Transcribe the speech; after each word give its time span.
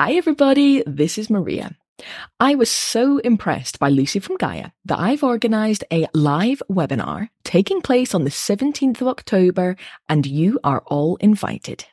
Hi, 0.00 0.12
everybody. 0.12 0.84
This 0.86 1.18
is 1.18 1.28
Maria. 1.28 1.72
I 2.38 2.54
was 2.54 2.70
so 2.70 3.18
impressed 3.18 3.80
by 3.80 3.88
Lucy 3.88 4.20
from 4.20 4.36
Gaia 4.36 4.70
that 4.84 5.00
I've 5.00 5.24
organised 5.24 5.82
a 5.90 6.06
live 6.14 6.62
webinar 6.70 7.30
taking 7.42 7.80
place 7.80 8.14
on 8.14 8.22
the 8.22 8.30
17th 8.30 9.00
of 9.00 9.08
October, 9.08 9.74
and 10.08 10.24
you 10.24 10.60
are 10.62 10.84
all 10.86 11.16
invited. 11.16 11.84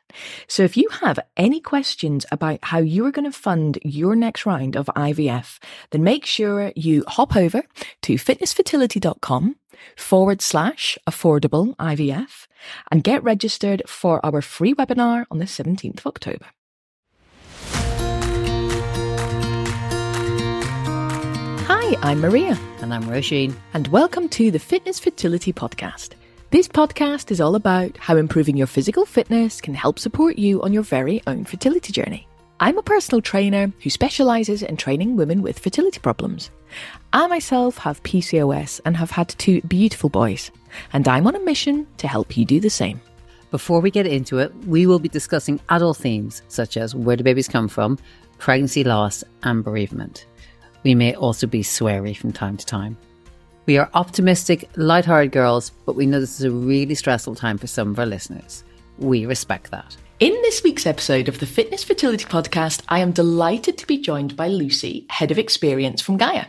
So 0.46 0.62
if 0.62 0.76
you 0.76 0.88
have 1.00 1.18
any 1.36 1.58
questions 1.58 2.24
about 2.30 2.60
how 2.62 2.78
you 2.78 3.04
are 3.06 3.10
going 3.10 3.24
to 3.24 3.36
fund 3.36 3.80
your 3.82 4.14
next 4.14 4.46
round 4.46 4.76
of 4.76 4.86
IVF, 4.94 5.58
then 5.90 6.04
make 6.04 6.24
sure 6.26 6.72
you 6.76 7.02
hop 7.08 7.34
over 7.34 7.64
to 8.02 8.14
fitnessfertility.com 8.14 9.56
forward 9.96 10.42
slash 10.42 10.96
affordable 11.08 11.74
IVF 11.78 12.46
and 12.92 13.02
get 13.02 13.24
registered 13.24 13.82
for 13.88 14.24
our 14.24 14.40
free 14.42 14.74
webinar 14.74 15.24
on 15.28 15.38
the 15.38 15.44
17th 15.44 15.98
of 15.98 16.06
October. 16.06 16.46
Hi, 21.88 22.10
I'm 22.10 22.20
Maria. 22.20 22.58
And 22.80 22.92
I'm 22.92 23.04
Roisin. 23.04 23.54
And 23.72 23.86
welcome 23.86 24.28
to 24.30 24.50
the 24.50 24.58
Fitness 24.58 24.98
Fertility 24.98 25.52
Podcast. 25.52 26.14
This 26.50 26.66
podcast 26.66 27.30
is 27.30 27.40
all 27.40 27.54
about 27.54 27.96
how 27.98 28.16
improving 28.16 28.56
your 28.56 28.66
physical 28.66 29.06
fitness 29.06 29.60
can 29.60 29.72
help 29.72 30.00
support 30.00 30.36
you 30.36 30.60
on 30.62 30.72
your 30.72 30.82
very 30.82 31.22
own 31.28 31.44
fertility 31.44 31.92
journey. 31.92 32.26
I'm 32.58 32.76
a 32.76 32.82
personal 32.82 33.22
trainer 33.22 33.72
who 33.84 33.90
specialises 33.90 34.64
in 34.64 34.76
training 34.76 35.14
women 35.14 35.42
with 35.42 35.60
fertility 35.60 36.00
problems. 36.00 36.50
I 37.12 37.28
myself 37.28 37.78
have 37.78 38.02
PCOS 38.02 38.80
and 38.84 38.96
have 38.96 39.12
had 39.12 39.28
two 39.28 39.60
beautiful 39.60 40.10
boys, 40.10 40.50
and 40.92 41.06
I'm 41.06 41.28
on 41.28 41.36
a 41.36 41.40
mission 41.40 41.86
to 41.98 42.08
help 42.08 42.36
you 42.36 42.44
do 42.44 42.58
the 42.58 42.68
same. 42.68 43.00
Before 43.52 43.78
we 43.78 43.92
get 43.92 44.08
into 44.08 44.40
it, 44.40 44.52
we 44.66 44.88
will 44.88 44.98
be 44.98 45.08
discussing 45.08 45.60
adult 45.68 45.98
themes 45.98 46.42
such 46.48 46.76
as 46.76 46.96
where 46.96 47.14
do 47.14 47.22
babies 47.22 47.46
come 47.46 47.68
from, 47.68 47.96
pregnancy 48.38 48.82
loss, 48.82 49.22
and 49.44 49.62
bereavement. 49.62 50.26
We 50.86 50.94
may 50.94 51.16
also 51.16 51.48
be 51.48 51.64
sweary 51.64 52.16
from 52.16 52.32
time 52.32 52.56
to 52.58 52.64
time. 52.64 52.96
We 53.66 53.76
are 53.76 53.90
optimistic, 53.94 54.70
light-hearted 54.76 55.32
girls, 55.32 55.70
but 55.84 55.96
we 55.96 56.06
know 56.06 56.20
this 56.20 56.38
is 56.38 56.44
a 56.44 56.50
really 56.52 56.94
stressful 56.94 57.34
time 57.34 57.58
for 57.58 57.66
some 57.66 57.90
of 57.90 57.98
our 57.98 58.06
listeners. 58.06 58.62
We 58.96 59.26
respect 59.26 59.72
that. 59.72 59.96
In 60.20 60.30
this 60.42 60.62
week's 60.62 60.86
episode 60.86 61.26
of 61.26 61.40
the 61.40 61.44
Fitness 61.44 61.82
Fertility 61.82 62.24
Podcast, 62.24 62.82
I 62.88 63.00
am 63.00 63.10
delighted 63.10 63.78
to 63.78 63.86
be 63.88 63.98
joined 63.98 64.36
by 64.36 64.46
Lucy, 64.46 65.06
Head 65.10 65.32
of 65.32 65.40
Experience 65.40 66.00
from 66.00 66.18
Gaia. 66.18 66.46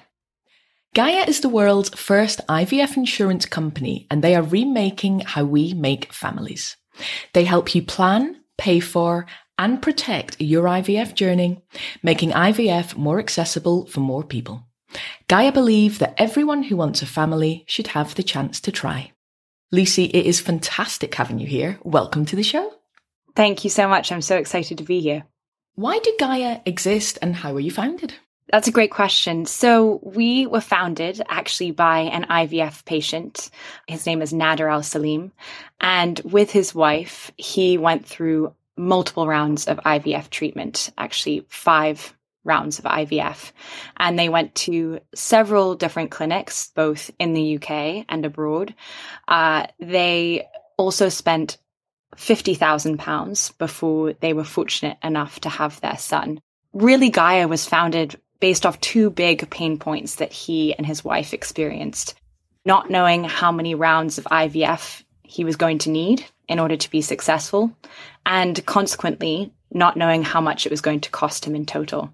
Gaia 0.93 1.25
is 1.27 1.41
the 1.41 1.49
world's 1.49 1.89
first 1.99 2.39
IVF 2.47 2.95
insurance 2.95 3.47
company, 3.47 4.05
and 4.11 4.23
they 4.23 4.35
are 4.35 4.43
remaking 4.43 5.21
how 5.21 5.45
we 5.45 5.73
make 5.73 6.13
families. 6.13 6.77
They 7.33 7.45
help 7.45 7.73
you 7.73 7.81
plan, 7.81 8.39
pay 8.55 8.81
for, 8.81 9.25
and 9.57 9.81
protect 9.81 10.39
your 10.39 10.65
IVF 10.65 11.13
journey, 11.13 11.63
making 12.03 12.31
IVF 12.31 12.95
more 12.95 13.19
accessible 13.19 13.85
for 13.87 13.99
more 13.99 14.23
people. 14.23 14.63
Gaia 15.27 15.51
believe 15.51 15.99
that 15.99 16.15
everyone 16.17 16.63
who 16.63 16.77
wants 16.77 17.01
a 17.01 17.05
family 17.05 17.63
should 17.67 17.87
have 17.87 18.15
the 18.15 18.23
chance 18.23 18.59
to 18.61 18.71
try. 18.71 19.11
Lucy, 19.71 20.05
it 20.05 20.25
is 20.25 20.39
fantastic 20.39 21.13
having 21.15 21.39
you 21.39 21.47
here. 21.47 21.77
Welcome 21.83 22.25
to 22.27 22.35
the 22.35 22.43
show. 22.43 22.73
Thank 23.35 23.63
you 23.63 23.69
so 23.69 23.87
much. 23.87 24.11
I'm 24.11 24.21
so 24.21 24.37
excited 24.37 24.77
to 24.77 24.83
be 24.83 25.01
here. 25.01 25.23
Why 25.75 25.99
did 25.99 26.17
Gaia 26.17 26.61
exist 26.65 27.19
and 27.21 27.35
how 27.35 27.53
were 27.53 27.59
you 27.59 27.71
founded? 27.71 28.13
That's 28.51 28.69
a 28.69 28.71
great 28.71 28.91
question. 28.91 29.45
So 29.45 29.99
we 30.01 30.47
were 30.47 30.61
founded 30.61 31.21
actually 31.27 31.71
by 31.71 31.99
an 31.99 32.23
IVF 32.23 32.85
patient. 32.85 33.49
His 33.87 34.05
name 34.05 34.21
is 34.21 34.31
Nader 34.31 34.71
Al 34.71 34.83
Salim. 34.83 35.33
And 35.81 36.19
with 36.21 36.49
his 36.49 36.73
wife, 36.73 37.31
he 37.35 37.77
went 37.77 38.05
through 38.05 38.53
multiple 38.77 39.27
rounds 39.27 39.67
of 39.67 39.77
IVF 39.77 40.29
treatment, 40.29 40.91
actually 40.97 41.45
five 41.49 42.13
rounds 42.43 42.79
of 42.79 42.85
IVF. 42.85 43.51
And 43.97 44.17
they 44.17 44.29
went 44.29 44.55
to 44.55 44.99
several 45.13 45.75
different 45.75 46.11
clinics, 46.11 46.71
both 46.75 47.11
in 47.19 47.33
the 47.33 47.57
UK 47.57 48.05
and 48.09 48.25
abroad. 48.25 48.73
Uh, 49.27 49.67
they 49.79 50.47
also 50.77 51.09
spent 51.09 51.57
£50,000 52.15 53.57
before 53.57 54.13
they 54.13 54.33
were 54.33 54.43
fortunate 54.43 54.97
enough 55.03 55.39
to 55.41 55.49
have 55.49 55.79
their 55.81 55.97
son. 55.97 56.39
Really, 56.73 57.09
Gaia 57.09 57.47
was 57.47 57.65
founded 57.65 58.19
based 58.39 58.65
off 58.65 58.79
two 58.79 59.09
big 59.09 59.49
pain 59.49 59.77
points 59.77 60.15
that 60.15 60.31
he 60.31 60.73
and 60.75 60.85
his 60.85 61.03
wife 61.03 61.33
experienced. 61.33 62.15
Not 62.65 62.89
knowing 62.89 63.23
how 63.23 63.51
many 63.51 63.75
rounds 63.75 64.17
of 64.17 64.25
IVF 64.25 65.03
he 65.23 65.43
was 65.43 65.55
going 65.55 65.79
to 65.79 65.89
need 65.89 66.25
in 66.47 66.59
order 66.59 66.77
to 66.77 66.89
be 66.89 67.01
successful, 67.01 67.71
and 68.25 68.65
consequently, 68.65 69.53
not 69.71 69.97
knowing 69.97 70.23
how 70.23 70.41
much 70.41 70.65
it 70.65 70.71
was 70.71 70.81
going 70.81 71.01
to 71.01 71.11
cost 71.11 71.45
him 71.45 71.55
in 71.55 71.65
total. 71.65 72.13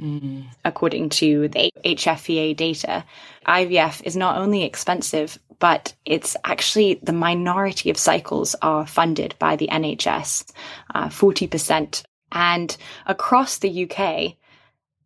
Mm. 0.00 0.44
According 0.64 1.08
to 1.10 1.48
the 1.48 1.70
HFEA 1.84 2.56
data, 2.56 3.04
IVF 3.46 4.02
is 4.04 4.16
not 4.16 4.36
only 4.36 4.62
expensive, 4.62 5.38
but 5.58 5.94
it's 6.04 6.36
actually 6.44 7.00
the 7.02 7.12
minority 7.12 7.90
of 7.90 7.96
cycles 7.96 8.54
are 8.60 8.86
funded 8.86 9.34
by 9.38 9.56
the 9.56 9.68
NHS, 9.68 10.52
uh, 10.94 11.06
40%. 11.06 12.04
And 12.30 12.76
across 13.06 13.58
the 13.58 13.84
UK, 13.84 14.36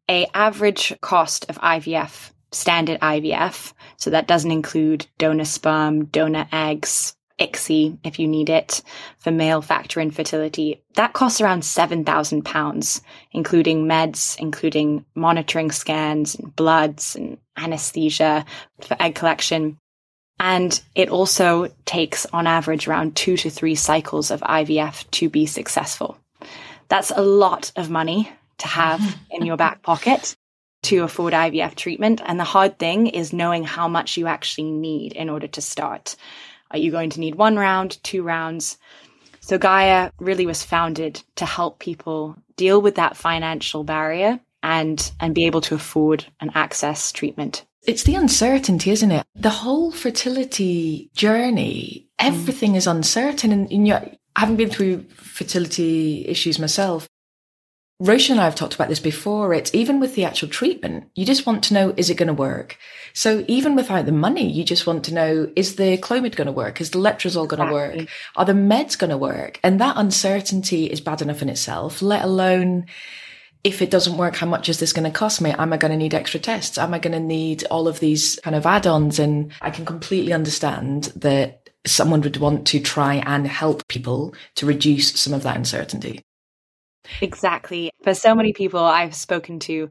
a 0.08 0.26
average 0.34 0.92
cost 1.00 1.46
of 1.48 1.58
IVF, 1.58 2.32
standard 2.50 2.98
IVF, 3.00 3.72
so 3.96 4.10
that 4.10 4.26
doesn't 4.26 4.50
include 4.50 5.06
donor 5.18 5.44
sperm, 5.44 6.06
donor 6.06 6.48
eggs, 6.50 7.14
ICSI 7.40 7.98
if 8.04 8.18
you 8.18 8.28
need 8.28 8.50
it 8.50 8.82
for 9.18 9.30
male 9.30 9.62
factor 9.62 10.00
infertility. 10.00 10.82
That 10.94 11.12
costs 11.12 11.40
around 11.40 11.62
£7,000, 11.62 13.00
including 13.32 13.86
meds, 13.86 14.38
including 14.38 15.04
monitoring 15.14 15.70
scans 15.70 16.34
and 16.34 16.54
bloods 16.54 17.16
and 17.16 17.38
anesthesia 17.56 18.44
for 18.80 18.96
egg 19.00 19.14
collection. 19.14 19.78
And 20.38 20.80
it 20.94 21.10
also 21.10 21.68
takes 21.84 22.26
on 22.26 22.46
average 22.46 22.88
around 22.88 23.14
two 23.14 23.36
to 23.38 23.50
three 23.50 23.74
cycles 23.74 24.30
of 24.30 24.40
IVF 24.40 25.10
to 25.12 25.28
be 25.28 25.46
successful. 25.46 26.18
That's 26.88 27.10
a 27.10 27.22
lot 27.22 27.72
of 27.76 27.90
money 27.90 28.30
to 28.58 28.66
have 28.66 29.18
in 29.30 29.44
your 29.44 29.56
back 29.56 29.82
pocket 29.82 30.34
to 30.82 31.04
afford 31.04 31.34
IVF 31.34 31.74
treatment. 31.74 32.22
And 32.24 32.40
the 32.40 32.44
hard 32.44 32.78
thing 32.78 33.06
is 33.06 33.32
knowing 33.32 33.64
how 33.64 33.88
much 33.88 34.16
you 34.16 34.26
actually 34.26 34.70
need 34.70 35.12
in 35.12 35.28
order 35.28 35.46
to 35.48 35.60
start. 35.60 36.16
Are 36.70 36.78
you 36.78 36.90
going 36.90 37.10
to 37.10 37.20
need 37.20 37.34
one 37.34 37.56
round, 37.56 38.02
two 38.02 38.22
rounds? 38.22 38.78
So 39.40 39.58
Gaia 39.58 40.10
really 40.18 40.46
was 40.46 40.62
founded 40.62 41.22
to 41.36 41.46
help 41.46 41.78
people 41.78 42.36
deal 42.56 42.80
with 42.80 42.96
that 42.96 43.16
financial 43.16 43.84
barrier 43.84 44.38
and 44.62 45.10
and 45.18 45.34
be 45.34 45.46
able 45.46 45.62
to 45.62 45.74
afford 45.74 46.26
and 46.40 46.50
access 46.54 47.12
treatment. 47.12 47.64
It's 47.86 48.02
the 48.02 48.14
uncertainty, 48.14 48.90
isn't 48.90 49.10
it? 49.10 49.26
The 49.34 49.48
whole 49.50 49.90
fertility 49.90 51.10
journey, 51.14 52.08
everything 52.18 52.72
mm. 52.72 52.76
is 52.76 52.86
uncertain. 52.86 53.52
And, 53.52 53.70
you 53.72 53.78
know, 53.78 54.16
I 54.36 54.40
haven't 54.40 54.56
been 54.56 54.70
through 54.70 55.06
fertility 55.14 56.26
issues 56.28 56.58
myself. 56.58 57.08
Roisin 58.00 58.30
and 58.30 58.40
I 58.40 58.44
have 58.44 58.54
talked 58.54 58.74
about 58.74 58.88
this 58.88 59.00
before. 59.00 59.52
It's 59.52 59.74
even 59.74 60.00
with 60.00 60.14
the 60.14 60.24
actual 60.24 60.48
treatment, 60.48 61.10
you 61.14 61.26
just 61.26 61.44
want 61.44 61.62
to 61.64 61.74
know, 61.74 61.92
is 61.98 62.08
it 62.08 62.16
going 62.16 62.28
to 62.28 62.32
work? 62.32 62.78
So 63.12 63.44
even 63.46 63.76
without 63.76 64.06
the 64.06 64.12
money, 64.12 64.50
you 64.50 64.64
just 64.64 64.86
want 64.86 65.04
to 65.04 65.14
know, 65.14 65.52
is 65.54 65.76
the 65.76 65.98
Clomid 65.98 66.34
going 66.34 66.46
to 66.46 66.52
work? 66.52 66.80
Is 66.80 66.90
the 66.90 66.98
letrozole 66.98 67.46
going 67.46 67.66
to 67.66 67.72
work? 67.72 68.08
Are 68.36 68.46
the 68.46 68.52
meds 68.52 68.98
going 68.98 69.10
to 69.10 69.18
work? 69.18 69.60
And 69.62 69.78
that 69.80 69.98
uncertainty 69.98 70.86
is 70.86 71.02
bad 71.02 71.20
enough 71.20 71.42
in 71.42 71.50
itself, 71.50 72.00
let 72.00 72.24
alone 72.24 72.86
if 73.62 73.82
it 73.82 73.90
doesn't 73.90 74.16
work, 74.16 74.36
how 74.36 74.46
much 74.46 74.70
is 74.70 74.80
this 74.80 74.94
going 74.94 75.04
to 75.04 75.10
cost 75.10 75.42
me? 75.42 75.50
Am 75.50 75.72
I 75.72 75.76
going 75.76 75.92
to 75.92 75.98
need 75.98 76.14
extra 76.14 76.40
tests? 76.40 76.78
Am 76.78 76.94
I 76.94 76.98
going 76.98 77.12
to 77.12 77.20
need 77.20 77.64
all 77.64 77.86
of 77.86 78.00
these 78.00 78.40
kind 78.42 78.56
of 78.56 78.64
add-ons? 78.64 79.18
And 79.18 79.52
I 79.60 79.68
can 79.68 79.84
completely 79.84 80.32
understand 80.32 81.12
that 81.16 81.68
someone 81.86 82.22
would 82.22 82.38
want 82.38 82.66
to 82.68 82.80
try 82.80 83.16
and 83.26 83.46
help 83.46 83.86
people 83.88 84.34
to 84.54 84.64
reduce 84.64 85.20
some 85.20 85.34
of 85.34 85.42
that 85.42 85.56
uncertainty. 85.56 86.22
Exactly. 87.20 87.90
For 88.02 88.14
so 88.14 88.34
many 88.34 88.52
people 88.52 88.80
I've 88.80 89.14
spoken 89.14 89.58
to, 89.60 89.90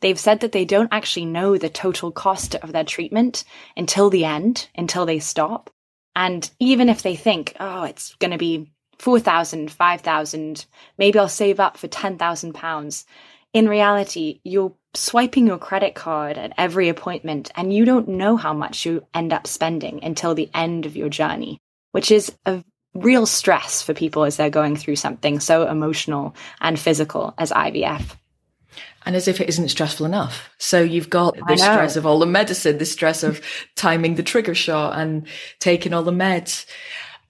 they've 0.00 0.18
said 0.18 0.40
that 0.40 0.52
they 0.52 0.64
don't 0.64 0.92
actually 0.92 1.26
know 1.26 1.56
the 1.56 1.68
total 1.68 2.10
cost 2.10 2.54
of 2.56 2.72
their 2.72 2.84
treatment 2.84 3.44
until 3.76 4.10
the 4.10 4.24
end, 4.24 4.68
until 4.74 5.06
they 5.06 5.18
stop. 5.18 5.70
And 6.16 6.50
even 6.58 6.88
if 6.88 7.02
they 7.02 7.16
think, 7.16 7.56
oh, 7.60 7.84
it's 7.84 8.14
going 8.16 8.32
to 8.32 8.38
be 8.38 8.70
4,000, 8.98 9.70
5,000, 9.70 10.66
maybe 10.98 11.18
I'll 11.18 11.28
save 11.28 11.60
up 11.60 11.76
for 11.76 11.88
10,000 11.88 12.52
pounds. 12.54 13.06
In 13.52 13.68
reality, 13.68 14.40
you're 14.44 14.74
swiping 14.94 15.46
your 15.46 15.58
credit 15.58 15.94
card 15.94 16.36
at 16.36 16.52
every 16.58 16.88
appointment 16.88 17.50
and 17.56 17.72
you 17.72 17.84
don't 17.84 18.08
know 18.08 18.36
how 18.36 18.52
much 18.52 18.84
you 18.84 19.06
end 19.14 19.32
up 19.32 19.46
spending 19.46 20.02
until 20.04 20.34
the 20.34 20.50
end 20.52 20.84
of 20.84 20.96
your 20.96 21.08
journey, 21.08 21.58
which 21.92 22.10
is 22.10 22.32
a 22.44 22.62
real 22.94 23.26
stress 23.26 23.82
for 23.82 23.94
people 23.94 24.24
as 24.24 24.36
they're 24.36 24.50
going 24.50 24.76
through 24.76 24.96
something 24.96 25.40
so 25.40 25.66
emotional 25.68 26.34
and 26.60 26.78
physical 26.78 27.34
as 27.38 27.52
IVF. 27.52 28.16
And 29.06 29.16
as 29.16 29.28
if 29.28 29.40
it 29.40 29.48
isn't 29.48 29.70
stressful 29.70 30.06
enough. 30.06 30.50
So 30.58 30.82
you've 30.82 31.10
got 31.10 31.34
the 31.48 31.56
stress 31.56 31.96
of 31.96 32.04
all 32.04 32.18
the 32.18 32.26
medicine, 32.26 32.78
the 32.78 32.84
stress 32.84 33.22
of 33.22 33.40
timing 33.74 34.16
the 34.16 34.22
trigger 34.22 34.54
shot 34.54 34.98
and 34.98 35.26
taking 35.58 35.94
all 35.94 36.02
the 36.02 36.10
meds. 36.10 36.66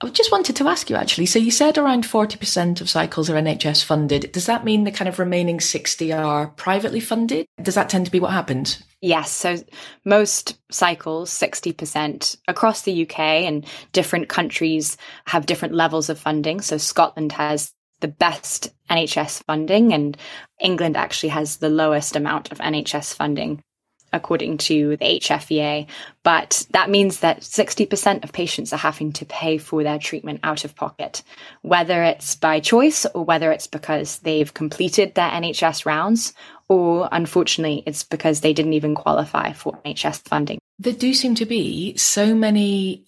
I 0.01 0.09
just 0.09 0.31
wanted 0.31 0.55
to 0.57 0.67
ask 0.67 0.89
you 0.89 0.95
actually. 0.95 1.27
So 1.27 1.39
you 1.39 1.51
said 1.51 1.77
around 1.77 2.03
40% 2.03 2.81
of 2.81 2.89
cycles 2.89 3.29
are 3.29 3.35
NHS 3.35 3.85
funded. 3.85 4.31
Does 4.31 4.47
that 4.47 4.65
mean 4.65 4.83
the 4.83 4.91
kind 4.91 5.07
of 5.07 5.19
remaining 5.19 5.59
60 5.59 6.11
are 6.11 6.47
privately 6.47 6.99
funded? 6.99 7.45
Does 7.61 7.75
that 7.75 7.87
tend 7.87 8.05
to 8.05 8.11
be 8.11 8.19
what 8.19 8.31
happens? 8.31 8.83
Yes. 9.01 9.31
So 9.31 9.57
most 10.05 10.59
cycles, 10.69 11.31
60% 11.31 12.37
across 12.47 12.83
the 12.83 13.01
UK 13.01 13.19
and 13.19 13.65
different 13.93 14.29
countries 14.29 14.95
have 15.25 15.47
different 15.47 15.73
levels 15.73 16.09
of 16.09 16.19
funding. 16.19 16.61
So 16.61 16.77
Scotland 16.77 17.31
has 17.31 17.73
the 17.99 18.07
best 18.07 18.73
NHS 18.89 19.43
funding 19.43 19.93
and 19.93 20.15
England 20.59 20.97
actually 20.97 21.29
has 21.29 21.57
the 21.57 21.69
lowest 21.69 22.15
amount 22.15 22.51
of 22.51 22.59
NHS 22.59 23.15
funding 23.15 23.63
according 24.13 24.57
to 24.57 24.97
the 24.97 25.19
HFEA. 25.19 25.87
But 26.23 26.65
that 26.71 26.89
means 26.89 27.19
that 27.19 27.41
60% 27.41 28.23
of 28.23 28.33
patients 28.33 28.73
are 28.73 28.77
having 28.77 29.13
to 29.13 29.25
pay 29.25 29.57
for 29.57 29.83
their 29.83 29.99
treatment 29.99 30.39
out 30.43 30.65
of 30.65 30.75
pocket, 30.75 31.23
whether 31.61 32.03
it's 32.03 32.35
by 32.35 32.59
choice 32.59 33.05
or 33.07 33.23
whether 33.23 33.51
it's 33.51 33.67
because 33.67 34.19
they've 34.19 34.53
completed 34.53 35.15
their 35.15 35.29
NHS 35.29 35.85
rounds, 35.85 36.33
or 36.69 37.09
unfortunately, 37.11 37.83
it's 37.85 38.03
because 38.03 38.41
they 38.41 38.53
didn't 38.53 38.73
even 38.73 38.95
qualify 38.95 39.51
for 39.53 39.79
NHS 39.85 40.27
funding. 40.27 40.59
There 40.79 40.93
do 40.93 41.13
seem 41.13 41.35
to 41.35 41.45
be 41.45 41.97
so 41.97 42.33
many 42.33 43.05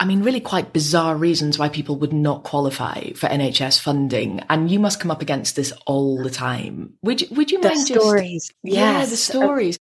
I 0.00 0.04
mean, 0.04 0.22
really 0.22 0.40
quite 0.40 0.72
bizarre 0.72 1.16
reasons 1.16 1.58
why 1.58 1.68
people 1.68 1.96
would 1.96 2.12
not 2.12 2.44
qualify 2.44 3.12
for 3.14 3.28
NHS 3.28 3.80
funding, 3.80 4.40
and 4.48 4.70
you 4.70 4.78
must 4.78 5.00
come 5.00 5.10
up 5.10 5.22
against 5.22 5.56
this 5.56 5.72
all 5.86 6.22
the 6.22 6.30
time. 6.30 6.94
Would 7.02 7.22
you, 7.22 7.26
would 7.32 7.50
you 7.50 7.60
the 7.60 7.70
mind 7.70 7.80
stories? 7.80 8.46
Just, 8.46 8.54
yes. 8.62 8.74
Yeah, 8.74 9.04
the 9.06 9.16
stories. 9.16 9.78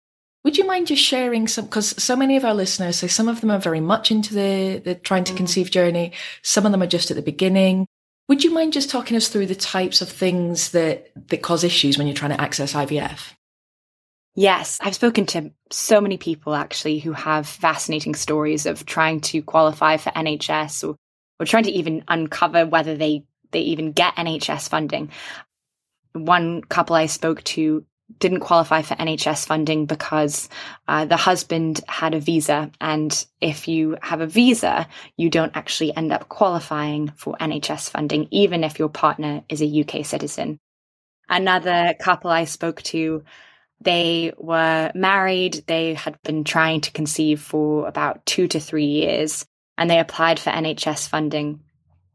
Would 0.43 0.57
you 0.57 0.65
mind 0.65 0.88
just 0.88 1.03
sharing 1.03 1.47
some? 1.47 1.65
Because 1.65 2.01
so 2.01 2.15
many 2.15 2.35
of 2.35 2.43
our 2.43 2.53
listeners, 2.53 2.97
so 2.97 3.07
some 3.07 3.27
of 3.27 3.41
them 3.41 3.51
are 3.51 3.59
very 3.59 3.79
much 3.79 4.09
into 4.09 4.33
the, 4.33 4.81
the 4.83 4.95
trying 4.95 5.23
to 5.25 5.33
mm. 5.33 5.38
conceive 5.38 5.69
journey. 5.69 6.13
Some 6.41 6.65
of 6.65 6.71
them 6.71 6.81
are 6.81 6.88
just 6.88 7.11
at 7.11 7.17
the 7.17 7.21
beginning. 7.21 7.85
Would 8.27 8.43
you 8.43 8.51
mind 8.51 8.73
just 8.73 8.89
talking 8.89 9.17
us 9.17 9.27
through 9.27 9.47
the 9.47 9.55
types 9.55 10.01
of 10.01 10.09
things 10.09 10.71
that, 10.71 11.11
that 11.27 11.41
cause 11.41 11.63
issues 11.63 11.97
when 11.97 12.07
you're 12.07 12.15
trying 12.15 12.31
to 12.31 12.41
access 12.41 12.73
IVF? 12.73 13.33
Yes, 14.35 14.79
I've 14.81 14.95
spoken 14.95 15.25
to 15.27 15.51
so 15.69 15.99
many 15.99 16.17
people 16.17 16.55
actually 16.55 16.99
who 16.99 17.11
have 17.11 17.45
fascinating 17.45 18.15
stories 18.15 18.65
of 18.65 18.85
trying 18.85 19.19
to 19.21 19.41
qualify 19.41 19.97
for 19.97 20.11
NHS 20.11 20.88
or, 20.88 20.95
or 21.39 21.45
trying 21.45 21.65
to 21.65 21.71
even 21.71 22.05
uncover 22.07 22.65
whether 22.65 22.95
they, 22.95 23.25
they 23.51 23.59
even 23.61 23.91
get 23.91 24.15
NHS 24.15 24.69
funding. 24.69 25.09
One 26.13 26.61
couple 26.61 26.95
I 26.95 27.07
spoke 27.07 27.43
to 27.43 27.85
didn't 28.19 28.39
qualify 28.41 28.81
for 28.81 28.95
NHS 28.95 29.45
funding 29.45 29.85
because 29.85 30.49
uh, 30.87 31.05
the 31.05 31.17
husband 31.17 31.81
had 31.87 32.13
a 32.13 32.19
visa. 32.19 32.71
And 32.79 33.25
if 33.39 33.67
you 33.67 33.97
have 34.01 34.21
a 34.21 34.27
visa, 34.27 34.87
you 35.17 35.29
don't 35.29 35.55
actually 35.55 35.95
end 35.95 36.11
up 36.11 36.29
qualifying 36.29 37.11
for 37.15 37.35
NHS 37.39 37.89
funding, 37.89 38.27
even 38.31 38.63
if 38.63 38.79
your 38.79 38.89
partner 38.89 39.43
is 39.49 39.61
a 39.61 39.81
UK 39.81 40.05
citizen. 40.05 40.59
Another 41.29 41.95
couple 41.99 42.29
I 42.29 42.45
spoke 42.45 42.81
to, 42.83 43.23
they 43.79 44.33
were 44.37 44.91
married. 44.93 45.63
They 45.65 45.93
had 45.93 46.21
been 46.23 46.43
trying 46.43 46.81
to 46.81 46.91
conceive 46.91 47.41
for 47.41 47.87
about 47.87 48.25
two 48.25 48.47
to 48.49 48.59
three 48.59 48.85
years 48.85 49.45
and 49.77 49.89
they 49.89 49.99
applied 49.99 50.39
for 50.39 50.51
NHS 50.51 51.07
funding 51.07 51.61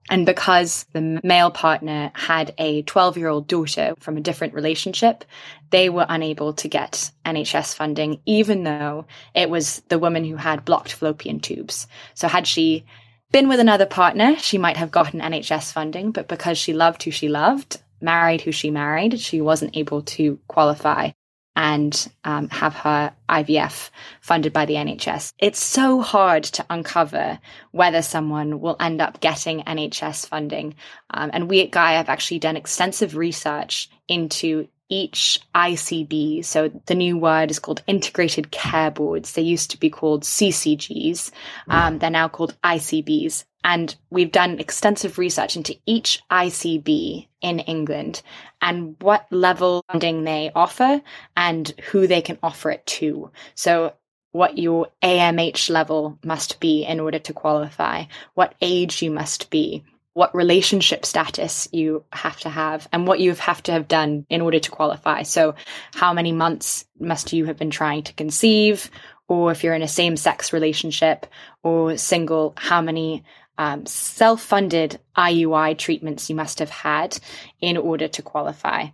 and 0.09 0.25
because 0.27 0.85
the 0.93 1.21
male 1.23 1.51
partner 1.51 2.13
had 2.15 2.55
a 2.59 2.83
12 2.83 3.17
year 3.17 3.29
old 3.29 3.49
daughter 3.49 3.95
from 3.99 4.17
a 4.17 4.21
different 4.21 4.55
relationship, 4.55 5.25
they 5.71 5.89
were 5.89 6.07
unable 6.09 6.53
to 6.55 6.69
get 6.69 7.11
NHS 7.25 7.75
funding, 7.75 8.21
even 8.27 8.63
though 8.63 9.07
it 9.35 9.51
was 9.51 9.83
the 9.89 9.99
woman 9.99 10.25
who 10.25 10.37
had 10.37 10.65
blocked 10.65 10.93
fallopian 10.93 11.41
tubes. 11.41 11.87
So, 12.15 12.29
had 12.29 12.47
she 12.47 12.85
been 13.33 13.49
with 13.49 13.61
another 13.61 13.87
partner, 13.87 14.37
she 14.37 14.59
might 14.59 14.77
have 14.77 14.91
gotten 14.91 15.21
NHS 15.21 15.73
funding, 15.73 16.13
but 16.13 16.29
because 16.29 16.59
she 16.59 16.73
loved 16.73 17.03
who 17.03 17.11
she 17.11 17.29
loved, 17.29 17.81
married 18.01 18.43
who 18.43 18.53
she 18.53 18.71
married, 18.71 19.19
she 19.19 19.41
wasn't 19.41 19.77
able 19.77 20.03
to 20.03 20.39
qualify 20.47 21.11
and 21.57 22.09
um, 22.25 22.49
have 22.51 22.75
her 22.75 23.13
IVF 23.29 23.91
funded 24.21 24.53
by 24.53 24.67
the 24.67 24.75
NHS. 24.75 25.33
It's 25.39 25.63
so 25.63 26.03
hard 26.03 26.45
to 26.45 26.67
uncover 26.69 27.41
whether 27.73 28.03
someone 28.03 28.61
will 28.61 28.77
end 28.79 29.01
up 29.01 29.21
getting 29.21 29.63
NHS 29.63 30.29
funding. 30.29 30.75
Um, 31.11 31.31
and 31.33 31.49
we 31.49 31.63
at 31.63 31.71
Gaia 31.71 31.97
have 31.97 32.11
actually 32.11 32.39
done 32.39 32.57
extensive 32.57 33.17
research 33.17 33.89
into 34.07 34.69
each 34.89 35.41
ICB. 35.55 36.45
So 36.45 36.71
the 36.87 36.95
new 36.95 37.19
word 37.19 37.51
is 37.51 37.59
called 37.59 37.83
integrated 37.87 38.51
care 38.51 38.91
boards. 38.91 39.33
They 39.33 39.43
used 39.43 39.73
to 39.73 39.81
be 39.81 39.91
called 39.91 40.23
CCGs. 40.23 41.33
Um, 41.69 41.99
they're 41.99 42.11
now 42.11 42.29
called 42.29 42.57
ICBs. 42.63 43.45
And 43.67 43.97
we've 44.11 44.31
done 44.31 44.61
extensive 44.61 45.19
research 45.19 45.57
into 45.57 45.77
each 45.87 46.23
ICB 46.31 47.27
in 47.41 47.59
England 47.59 48.23
and 48.63 48.95
what 49.01 49.27
level 49.33 49.85
funding 49.91 50.23
they 50.23 50.53
offer 50.55 51.03
and 51.37 51.69
who 51.91 52.07
they 52.07 52.23
can 52.23 52.39
offer 52.45 52.71
it 52.71 52.87
to. 52.87 53.33
So 53.57 53.95
what 54.31 54.57
your 54.57 54.87
AMH 55.03 55.69
level 55.69 56.17
must 56.25 56.61
be 56.61 56.85
in 56.85 57.01
order 57.01 57.19
to 57.19 57.33
qualify, 57.33 58.05
what 58.35 58.55
age 58.61 59.03
you 59.03 59.11
must 59.11 59.51
be, 59.51 59.83
what 60.13 60.33
relationship 60.33 61.05
status 61.05 61.69
you 61.73 62.05
have 62.13 62.39
to 62.41 62.49
have 62.49 62.87
and 62.93 63.05
what 63.09 63.19
you 63.19 63.35
have 63.35 63.65
to 63.65 63.73
have 63.73 63.89
done 63.89 64.27
in 64.31 64.43
order 64.43 64.61
to 64.61 64.71
qualify. 64.71 65.25
So, 65.25 65.57
how 65.93 66.13
many 66.13 66.31
months 66.31 66.85
must 67.01 67.33
you 67.33 67.47
have 67.47 67.59
been 67.59 67.71
trying 67.71 68.05
to 68.05 68.15
conceive? 68.15 68.93
Or 69.29 69.51
if 69.51 69.65
you're 69.65 69.75
in 69.75 69.83
a 69.83 69.89
same 69.89 70.17
sex 70.17 70.53
relationship 70.53 71.27
or 71.65 71.97
single, 71.97 72.55
how 72.57 72.81
many 72.81 73.25
um, 73.59 73.87
self 73.87 74.43
funded 74.43 74.99
IUI 75.17 75.77
treatments 75.79 76.29
you 76.29 76.37
must 76.37 76.59
have 76.59 76.71
had 76.71 77.19
in 77.61 77.77
order 77.77 78.09
to 78.09 78.23
qualify? 78.23 78.87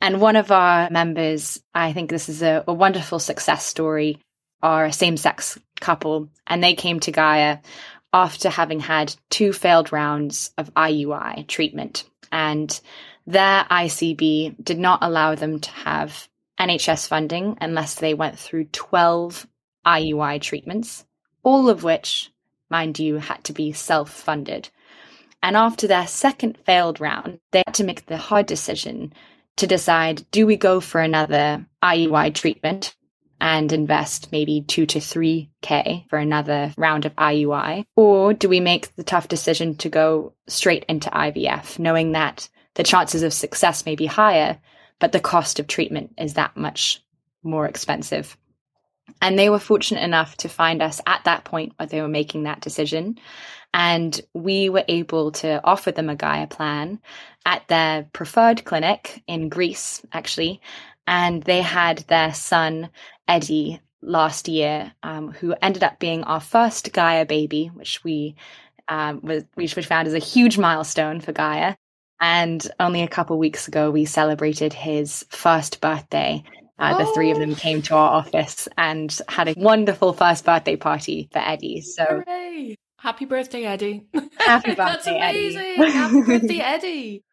And 0.00 0.20
one 0.20 0.36
of 0.36 0.50
our 0.50 0.88
members, 0.90 1.60
I 1.74 1.92
think 1.92 2.10
this 2.10 2.28
is 2.28 2.42
a, 2.42 2.64
a 2.66 2.72
wonderful 2.72 3.18
success 3.18 3.64
story, 3.64 4.18
are 4.62 4.86
a 4.86 4.92
same 4.92 5.16
sex 5.16 5.58
couple, 5.80 6.28
and 6.46 6.62
they 6.62 6.74
came 6.74 7.00
to 7.00 7.12
Gaia 7.12 7.58
after 8.12 8.48
having 8.48 8.80
had 8.80 9.14
two 9.30 9.52
failed 9.52 9.92
rounds 9.92 10.52
of 10.58 10.74
IUI 10.74 11.46
treatment. 11.46 12.04
And 12.32 12.78
their 13.26 13.64
ICB 13.64 14.62
did 14.62 14.78
not 14.78 15.00
allow 15.02 15.34
them 15.34 15.60
to 15.60 15.70
have 15.70 16.28
NHS 16.58 17.08
funding 17.08 17.56
unless 17.60 17.94
they 17.94 18.14
went 18.14 18.38
through 18.38 18.64
12 18.66 19.46
IUI 19.86 20.40
treatments, 20.40 21.04
all 21.42 21.68
of 21.70 21.82
which, 21.82 22.30
mind 22.70 22.98
you, 22.98 23.16
had 23.16 23.42
to 23.44 23.52
be 23.52 23.72
self 23.72 24.10
funded. 24.10 24.68
And 25.42 25.56
after 25.56 25.86
their 25.86 26.06
second 26.06 26.58
failed 26.64 27.00
round, 27.00 27.40
they 27.50 27.62
had 27.66 27.74
to 27.76 27.84
make 27.84 28.06
the 28.06 28.18
hard 28.18 28.46
decision 28.46 29.12
to 29.56 29.66
decide 29.66 30.24
do 30.30 30.46
we 30.46 30.56
go 30.56 30.80
for 30.80 31.00
another 31.00 31.66
IUI 31.82 32.34
treatment 32.34 32.94
and 33.40 33.72
invest 33.72 34.30
maybe 34.32 34.62
two 34.62 34.84
to 34.86 35.00
three 35.00 35.50
K 35.62 36.04
for 36.10 36.18
another 36.18 36.74
round 36.76 37.06
of 37.06 37.14
IUI? 37.16 37.84
Or 37.96 38.34
do 38.34 38.48
we 38.48 38.60
make 38.60 38.94
the 38.96 39.04
tough 39.04 39.28
decision 39.28 39.76
to 39.76 39.88
go 39.88 40.34
straight 40.46 40.84
into 40.88 41.10
IVF, 41.10 41.78
knowing 41.78 42.12
that 42.12 42.48
the 42.74 42.82
chances 42.82 43.22
of 43.22 43.32
success 43.32 43.86
may 43.86 43.96
be 43.96 44.06
higher, 44.06 44.58
but 44.98 45.12
the 45.12 45.20
cost 45.20 45.58
of 45.58 45.66
treatment 45.66 46.14
is 46.18 46.34
that 46.34 46.56
much 46.56 47.02
more 47.42 47.66
expensive? 47.66 48.36
And 49.20 49.38
they 49.38 49.50
were 49.50 49.58
fortunate 49.58 50.02
enough 50.02 50.36
to 50.38 50.48
find 50.48 50.82
us 50.82 51.00
at 51.06 51.24
that 51.24 51.44
point 51.44 51.72
where 51.76 51.86
they 51.86 52.00
were 52.00 52.08
making 52.08 52.44
that 52.44 52.60
decision. 52.60 53.18
And 53.72 54.20
we 54.34 54.68
were 54.68 54.84
able 54.88 55.32
to 55.32 55.60
offer 55.64 55.92
them 55.92 56.08
a 56.08 56.16
Gaia 56.16 56.46
plan 56.46 57.00
at 57.46 57.66
their 57.68 58.08
preferred 58.12 58.64
clinic 58.64 59.22
in 59.26 59.48
Greece, 59.48 60.02
actually. 60.12 60.60
And 61.06 61.42
they 61.42 61.62
had 61.62 61.98
their 62.08 62.34
son 62.34 62.90
Eddie 63.28 63.80
last 64.02 64.48
year, 64.48 64.92
um, 65.02 65.30
who 65.32 65.54
ended 65.62 65.84
up 65.84 65.98
being 65.98 66.24
our 66.24 66.40
first 66.40 66.92
Gaia 66.92 67.24
baby, 67.24 67.70
which 67.74 68.02
we 68.02 68.34
um, 68.88 69.20
was 69.22 69.44
which 69.54 69.76
we 69.76 69.82
found 69.82 70.08
is 70.08 70.14
a 70.14 70.18
huge 70.18 70.58
milestone 70.58 71.20
for 71.20 71.32
Gaia. 71.32 71.76
And 72.20 72.66
only 72.78 73.02
a 73.02 73.08
couple 73.08 73.38
weeks 73.38 73.66
ago, 73.66 73.90
we 73.90 74.04
celebrated 74.04 74.72
his 74.72 75.24
first 75.30 75.80
birthday. 75.80 76.42
Uh, 76.80 76.96
the 76.96 77.12
three 77.12 77.30
of 77.30 77.38
them 77.38 77.54
came 77.54 77.82
to 77.82 77.94
our 77.94 78.10
office 78.10 78.66
and 78.78 79.16
had 79.28 79.48
a 79.48 79.54
wonderful 79.56 80.14
first 80.14 80.44
birthday 80.46 80.76
party 80.76 81.28
for 81.30 81.38
Eddie. 81.38 81.82
So, 81.82 82.04
Hooray. 82.04 82.76
happy 82.98 83.26
birthday, 83.26 83.64
Eddie! 83.64 84.06
Happy 84.38 84.74
birthday, 84.76 85.18
Eddie! 85.18 85.54
happy 85.92 86.22
birthday, 86.22 86.60
Eddie! 86.62 87.24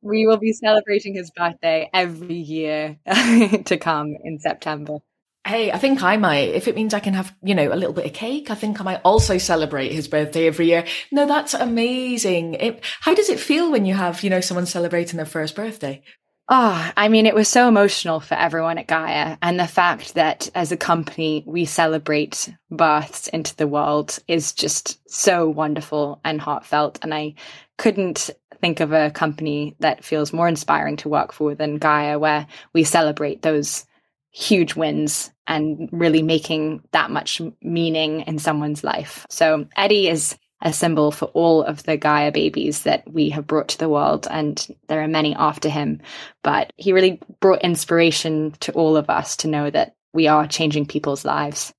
We 0.00 0.26
will 0.26 0.38
be 0.38 0.52
celebrating 0.52 1.14
his 1.14 1.30
birthday 1.30 1.90
every 1.92 2.34
year 2.34 2.98
to 3.06 3.76
come 3.78 4.16
in 4.24 4.38
September. 4.38 4.98
Hey, 5.46 5.70
I 5.70 5.76
think 5.76 6.02
I 6.02 6.16
might. 6.16 6.54
If 6.54 6.68
it 6.68 6.74
means 6.74 6.94
I 6.94 7.00
can 7.00 7.12
have, 7.12 7.34
you 7.42 7.54
know, 7.54 7.70
a 7.70 7.76
little 7.76 7.92
bit 7.92 8.06
of 8.06 8.14
cake, 8.14 8.50
I 8.50 8.54
think 8.54 8.80
I 8.80 8.84
might 8.84 9.02
also 9.04 9.36
celebrate 9.36 9.92
his 9.92 10.08
birthday 10.08 10.46
every 10.46 10.68
year. 10.68 10.86
No, 11.12 11.26
that's 11.26 11.52
amazing. 11.52 12.54
It, 12.54 12.82
how 13.00 13.14
does 13.14 13.28
it 13.28 13.38
feel 13.38 13.70
when 13.70 13.84
you 13.84 13.92
have, 13.92 14.22
you 14.22 14.30
know, 14.30 14.40
someone 14.40 14.64
celebrating 14.64 15.18
their 15.18 15.26
first 15.26 15.54
birthday? 15.54 16.02
Oh, 16.46 16.92
I 16.94 17.08
mean, 17.08 17.24
it 17.24 17.34
was 17.34 17.48
so 17.48 17.68
emotional 17.68 18.20
for 18.20 18.34
everyone 18.34 18.76
at 18.76 18.86
Gaia. 18.86 19.38
And 19.40 19.58
the 19.58 19.66
fact 19.66 20.14
that 20.14 20.50
as 20.54 20.72
a 20.72 20.76
company, 20.76 21.42
we 21.46 21.64
celebrate 21.64 22.52
births 22.70 23.28
into 23.28 23.56
the 23.56 23.66
world 23.66 24.18
is 24.28 24.52
just 24.52 25.00
so 25.10 25.48
wonderful 25.48 26.20
and 26.22 26.40
heartfelt. 26.40 26.98
And 27.02 27.14
I 27.14 27.34
couldn't 27.78 28.28
think 28.60 28.80
of 28.80 28.92
a 28.92 29.10
company 29.10 29.74
that 29.80 30.04
feels 30.04 30.34
more 30.34 30.46
inspiring 30.46 30.98
to 30.98 31.08
work 31.08 31.32
for 31.32 31.54
than 31.54 31.78
Gaia, 31.78 32.18
where 32.18 32.46
we 32.74 32.84
celebrate 32.84 33.40
those 33.40 33.86
huge 34.30 34.76
wins 34.76 35.30
and 35.46 35.88
really 35.92 36.22
making 36.22 36.82
that 36.92 37.10
much 37.10 37.40
meaning 37.62 38.20
in 38.22 38.38
someone's 38.38 38.84
life. 38.84 39.24
So 39.30 39.66
Eddie 39.76 40.08
is 40.08 40.36
a 40.64 40.72
symbol 40.72 41.10
for 41.10 41.26
all 41.26 41.62
of 41.62 41.82
the 41.84 41.96
Gaia 41.96 42.32
babies 42.32 42.82
that 42.82 43.04
we 43.12 43.28
have 43.30 43.46
brought 43.46 43.68
to 43.68 43.78
the 43.78 43.88
world. 43.88 44.26
And 44.30 44.66
there 44.88 45.02
are 45.02 45.08
many 45.08 45.34
after 45.34 45.68
him. 45.68 46.00
But 46.42 46.72
he 46.76 46.92
really 46.92 47.20
brought 47.40 47.62
inspiration 47.62 48.52
to 48.60 48.72
all 48.72 48.96
of 48.96 49.10
us 49.10 49.36
to 49.38 49.48
know 49.48 49.70
that 49.70 49.94
we 50.14 50.26
are 50.26 50.46
changing 50.46 50.86
people's 50.86 51.24
lives. 51.24 51.72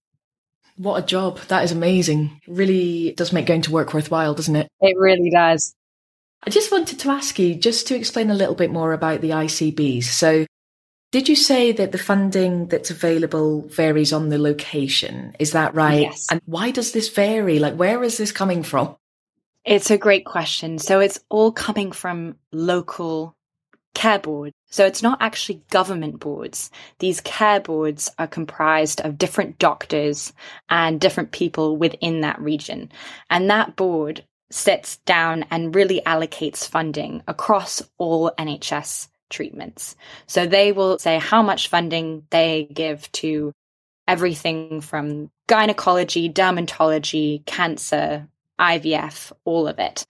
What 0.78 1.04
a 1.04 1.06
job. 1.06 1.40
That 1.48 1.64
is 1.64 1.72
amazing. 1.72 2.42
Really 2.48 3.14
does 3.14 3.34
make 3.34 3.48
going 3.48 3.62
to 3.64 3.72
work 3.72 3.94
worthwhile, 3.94 4.36
doesn't 4.36 4.56
it? 4.56 4.68
It 4.82 4.96
really 4.98 5.30
does. 5.30 5.74
I 6.44 6.50
just 6.50 6.72
wanted 6.72 7.00
to 7.00 7.10
ask 7.10 7.40
you 7.40 7.56
just 7.56 7.88
to 7.88 7.96
explain 7.96 8.30
a 8.30 8.36
little 8.36 8.56
bit 8.56 8.72
more 8.72 8.94
about 8.94 9.22
the 9.22 9.32
ICBs. 9.32 10.04
So, 10.04 10.46
did 11.16 11.30
you 11.30 11.36
say 11.38 11.72
that 11.72 11.94
the 11.94 11.98
funding 11.98 12.68
that's 12.68 12.92
available 12.92 13.62
varies 13.70 14.12
on 14.12 14.28
the 14.28 14.38
location? 14.38 15.34
Is 15.40 15.54
that 15.54 15.74
right? 15.74 16.02
Yes. 16.02 16.28
And 16.30 16.42
why 16.44 16.72
does 16.72 16.92
this 16.92 17.08
vary? 17.08 17.58
Like, 17.58 17.76
where 17.76 18.04
is 18.04 18.18
this 18.18 18.34
coming 18.34 18.64
from? 18.64 18.98
It's 19.64 19.90
a 19.90 19.98
great 19.98 20.26
question. 20.26 20.78
So 20.78 21.00
it's 21.00 21.22
all 21.30 21.54
coming 21.54 21.94
from 21.94 22.36
local 22.52 23.34
care 23.94 24.20
boards. 24.20 24.54
So 24.70 24.86
it's 24.86 25.02
not 25.02 25.22
actually 25.22 25.62
government 25.70 26.20
boards. 26.20 26.70
These 27.00 27.22
care 27.22 27.62
boards 27.62 28.12
are 28.20 28.28
comprised 28.28 29.00
of 29.00 29.18
different 29.18 29.58
doctors 29.58 30.34
and 30.68 31.00
different 31.00 31.32
people 31.32 31.78
within 31.78 32.20
that 32.22 32.42
region. 32.42 32.92
And 33.30 33.50
that 33.50 33.78
board 33.78 34.26
sits 34.52 34.98
down 35.06 35.46
and 35.50 35.74
really 35.74 36.02
allocates 36.06 36.68
funding 36.68 37.24
across 37.26 37.82
all 37.98 38.34
NHS 38.38 39.08
treatments. 39.36 39.96
So 40.28 40.48
they 40.48 40.72
will 40.72 40.98
say 40.98 41.20
how 41.20 41.42
much 41.42 41.68
funding 41.68 42.24
they 42.30 42.68
give 42.74 43.12
to 43.14 43.52
everything 44.08 44.82
from 44.82 45.30
gynecology, 45.48 46.30
dermatology, 46.30 47.46
cancer, 47.46 48.28
IVF, 48.60 49.32
all 49.44 49.68
of 49.68 49.80
it. 49.80 50.06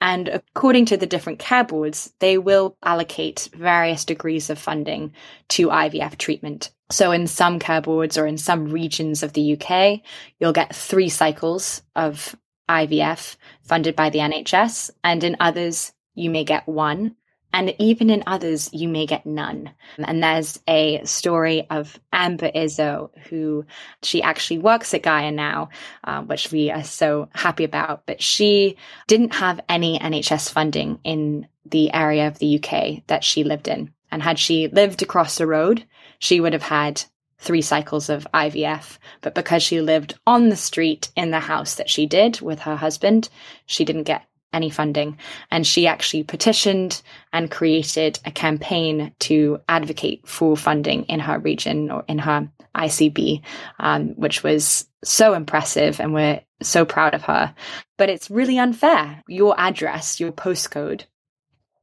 And 0.00 0.28
according 0.28 0.86
to 0.86 0.96
the 0.96 1.06
different 1.06 1.38
care 1.38 1.64
boards, 1.64 2.12
they 2.18 2.36
will 2.36 2.76
allocate 2.82 3.48
various 3.54 4.04
degrees 4.04 4.50
of 4.50 4.58
funding 4.58 5.14
to 5.48 5.68
IVF 5.68 6.18
treatment. 6.18 6.70
So 6.90 7.12
in 7.12 7.26
some 7.26 7.58
care 7.58 7.80
boards 7.80 8.18
or 8.18 8.26
in 8.26 8.36
some 8.36 8.66
regions 8.66 9.22
of 9.22 9.32
the 9.32 9.56
UK, 9.58 10.02
you'll 10.38 10.52
get 10.52 10.76
three 10.76 11.08
cycles 11.08 11.82
of 11.94 12.36
IVF 12.68 13.36
funded 13.62 13.96
by 13.96 14.10
the 14.10 14.18
NHS. 14.18 14.90
And 15.02 15.24
in 15.24 15.36
others, 15.40 15.92
you 16.14 16.30
may 16.30 16.44
get 16.44 16.68
one. 16.68 17.16
And 17.56 17.74
even 17.78 18.10
in 18.10 18.22
others, 18.26 18.68
you 18.74 18.86
may 18.86 19.06
get 19.06 19.24
none. 19.24 19.70
And 19.96 20.22
there's 20.22 20.60
a 20.68 21.02
story 21.04 21.66
of 21.70 21.98
Amber 22.12 22.50
Izzo, 22.54 23.08
who 23.30 23.64
she 24.02 24.22
actually 24.22 24.58
works 24.58 24.92
at 24.92 25.02
Gaia 25.02 25.32
now, 25.32 25.70
uh, 26.04 26.20
which 26.20 26.52
we 26.52 26.70
are 26.70 26.84
so 26.84 27.30
happy 27.32 27.64
about. 27.64 28.04
But 28.04 28.20
she 28.20 28.76
didn't 29.06 29.36
have 29.36 29.58
any 29.70 29.98
NHS 29.98 30.50
funding 30.50 31.00
in 31.02 31.48
the 31.64 31.90
area 31.94 32.28
of 32.28 32.38
the 32.38 32.62
UK 32.62 33.02
that 33.06 33.24
she 33.24 33.42
lived 33.42 33.68
in. 33.68 33.90
And 34.10 34.22
had 34.22 34.38
she 34.38 34.68
lived 34.68 35.00
across 35.00 35.38
the 35.38 35.46
road, 35.46 35.82
she 36.18 36.42
would 36.42 36.52
have 36.52 36.62
had 36.62 37.02
three 37.38 37.62
cycles 37.62 38.10
of 38.10 38.28
IVF. 38.34 38.98
But 39.22 39.34
because 39.34 39.62
she 39.62 39.80
lived 39.80 40.18
on 40.26 40.50
the 40.50 40.56
street 40.56 41.10
in 41.16 41.30
the 41.30 41.40
house 41.40 41.76
that 41.76 41.88
she 41.88 42.04
did 42.04 42.42
with 42.42 42.60
her 42.60 42.76
husband, 42.76 43.30
she 43.64 43.86
didn't 43.86 44.02
get 44.02 44.26
any 44.56 44.70
funding. 44.70 45.18
And 45.50 45.66
she 45.66 45.86
actually 45.86 46.24
petitioned 46.24 47.02
and 47.32 47.50
created 47.50 48.18
a 48.24 48.30
campaign 48.30 49.12
to 49.20 49.60
advocate 49.68 50.26
for 50.26 50.56
funding 50.56 51.04
in 51.04 51.20
her 51.20 51.38
region 51.38 51.90
or 51.90 52.04
in 52.08 52.18
her 52.18 52.50
ICB, 52.74 53.42
um, 53.78 54.08
which 54.16 54.42
was 54.42 54.86
so 55.04 55.34
impressive. 55.34 56.00
And 56.00 56.12
we're 56.12 56.40
so 56.62 56.84
proud 56.84 57.14
of 57.14 57.22
her. 57.22 57.54
But 57.98 58.10
it's 58.10 58.30
really 58.30 58.58
unfair. 58.58 59.22
Your 59.28 59.54
address, 59.58 60.18
your 60.18 60.32
postcode 60.32 61.04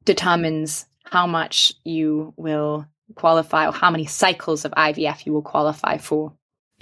determines 0.04 0.86
how 1.06 1.28
much 1.28 1.74
you 1.84 2.34
will 2.38 2.86
qualify 3.16 3.68
or 3.68 3.74
how 3.74 3.92
many 3.92 4.06
cycles 4.06 4.66
of 4.66 4.72
IVF 4.72 5.26
you 5.26 5.34
will 5.34 5.42
qualify 5.42 5.98
for. 5.98 6.34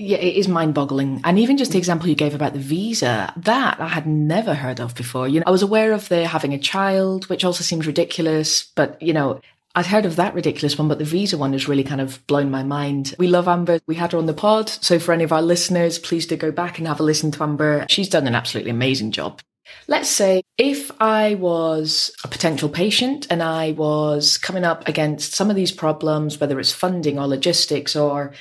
Yeah, 0.01 0.17
it 0.17 0.36
is 0.36 0.48
mind 0.48 0.74
boggling. 0.74 1.22
And 1.24 1.38
even 1.38 1.58
just 1.58 1.74
the 1.74 1.77
example 1.77 2.10
you 2.10 2.15
gave 2.15 2.34
about 2.34 2.53
the 2.53 2.60
visa, 2.60 3.31
that 3.38 3.79
I 3.79 3.88
had 3.88 4.08
never 4.08 4.55
heard 4.55 4.79
of 4.79 4.96
before. 4.96 5.27
You 5.27 5.39
know, 5.39 5.46
I 5.46 5.51
was 5.51 5.62
aware 5.62 5.93
of 5.93 6.10
the 6.10 6.25
having 6.25 6.53
a 6.55 6.58
child, 6.58 7.29
which 7.29 7.46
also 7.46 7.63
seems 7.63 7.86
ridiculous, 7.86 8.63
but 8.75 9.00
you 9.00 9.13
know, 9.13 9.39
I'd 9.75 9.86
heard 9.86 10.05
of 10.05 10.15
that 10.15 10.34
ridiculous 10.34 10.75
one, 10.75 10.88
but 10.88 10.98
the 10.98 11.05
visa 11.05 11.38
one 11.38 11.53
has 11.53 11.67
really 11.67 11.84
kind 11.84 12.01
of 12.01 12.25
blown 12.25 12.50
my 12.50 12.63
mind. 12.63 13.13
We 13.20 13.27
love 13.27 13.48
Amber. 13.48 13.79
We 13.86 13.93
had 13.93 14.13
her 14.13 14.17
on 14.17 14.25
the 14.25 14.34
pod. 14.34 14.70
So 14.70 14.98
for 14.98 15.13
any 15.13 15.24
of 15.24 15.31
our 15.31 15.41
listeners, 15.41 16.00
please 16.00 16.25
do 16.25 16.36
go 16.36 16.51
back 16.51 16.79
and 16.79 16.88
have 16.88 17.00
a 17.00 17.03
listen 17.03 17.29
to 17.31 17.43
Amber. 17.43 17.86
She's 17.88 18.10
done 18.10 18.25
an 18.27 18.36
absolutely 18.36 18.72
amazing 18.72 19.12
job. 19.12 19.39
Let's 19.88 20.10
say 20.10 20.41
if 20.58 20.91
I 21.00 21.36
was 21.36 22.12
a 22.24 22.27
potential 22.27 22.70
patient 22.70 23.27
and 23.29 23.43
I 23.43 23.72
was 23.74 24.39
coming 24.39 24.63
up 24.63 24.88
against 24.88 25.34
some 25.34 25.51
of 25.51 25.55
these 25.55 25.72
problems, 25.72 26.39
whether 26.39 26.60
it's 26.60 26.74
funding 26.74 27.20
or 27.20 27.27
logistics 27.27 27.96
or 27.96 28.34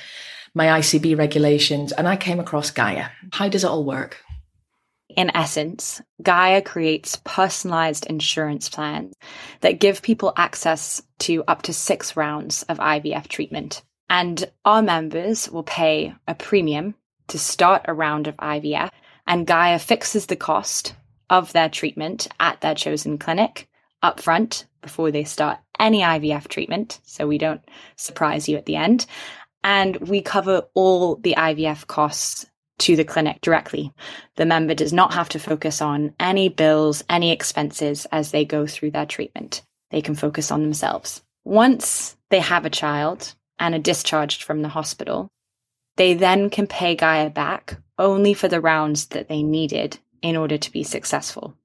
my 0.53 0.79
ICB 0.79 1.17
regulations, 1.17 1.91
and 1.91 2.07
I 2.07 2.15
came 2.15 2.39
across 2.39 2.71
Gaia. 2.71 3.07
How 3.31 3.47
does 3.47 3.63
it 3.63 3.69
all 3.69 3.83
work? 3.83 4.17
In 5.15 5.35
essence, 5.35 6.01
Gaia 6.21 6.61
creates 6.61 7.21
personalized 7.23 8.05
insurance 8.05 8.69
plans 8.69 9.13
that 9.61 9.79
give 9.79 10.01
people 10.01 10.33
access 10.37 11.01
to 11.19 11.43
up 11.47 11.63
to 11.63 11.73
six 11.73 12.15
rounds 12.15 12.63
of 12.63 12.77
IVF 12.77 13.27
treatment. 13.27 13.83
And 14.09 14.49
our 14.65 14.81
members 14.81 15.49
will 15.49 15.63
pay 15.63 16.13
a 16.27 16.35
premium 16.35 16.95
to 17.27 17.39
start 17.39 17.83
a 17.85 17.93
round 17.93 18.27
of 18.27 18.37
IVF, 18.37 18.89
and 19.27 19.47
Gaia 19.47 19.79
fixes 19.79 20.25
the 20.25 20.35
cost 20.35 20.95
of 21.29 21.53
their 21.53 21.69
treatment 21.69 22.27
at 22.39 22.59
their 22.61 22.75
chosen 22.75 23.17
clinic 23.17 23.69
upfront 24.03 24.65
before 24.81 25.11
they 25.11 25.23
start 25.23 25.59
any 25.79 26.01
IVF 26.01 26.47
treatment, 26.47 26.99
so 27.03 27.27
we 27.27 27.37
don't 27.37 27.61
surprise 27.95 28.49
you 28.49 28.57
at 28.57 28.65
the 28.65 28.75
end 28.75 29.05
and 29.63 29.95
we 29.97 30.21
cover 30.21 30.63
all 30.73 31.15
the 31.15 31.35
IVF 31.37 31.87
costs 31.87 32.45
to 32.79 32.95
the 32.95 33.03
clinic 33.03 33.41
directly. 33.41 33.93
The 34.37 34.45
member 34.45 34.73
does 34.73 34.91
not 34.91 35.13
have 35.13 35.29
to 35.29 35.39
focus 35.39 35.81
on 35.81 36.13
any 36.19 36.49
bills, 36.49 37.03
any 37.09 37.31
expenses 37.31 38.07
as 38.11 38.31
they 38.31 38.43
go 38.43 38.65
through 38.65 38.91
their 38.91 39.05
treatment. 39.05 39.61
They 39.91 40.01
can 40.01 40.15
focus 40.15 40.51
on 40.51 40.61
themselves. 40.63 41.21
Once 41.43 42.17
they 42.29 42.39
have 42.39 42.65
a 42.65 42.71
child 42.71 43.35
and 43.59 43.75
are 43.75 43.79
discharged 43.79 44.43
from 44.43 44.61
the 44.61 44.69
hospital, 44.69 45.29
they 45.97 46.13
then 46.15 46.49
can 46.49 46.65
pay 46.65 46.95
Gaia 46.95 47.29
back 47.29 47.77
only 47.99 48.33
for 48.33 48.47
the 48.47 48.61
rounds 48.61 49.07
that 49.07 49.27
they 49.27 49.43
needed 49.43 49.99
in 50.21 50.35
order 50.35 50.57
to 50.57 50.71
be 50.71 50.83
successful. 50.83 51.55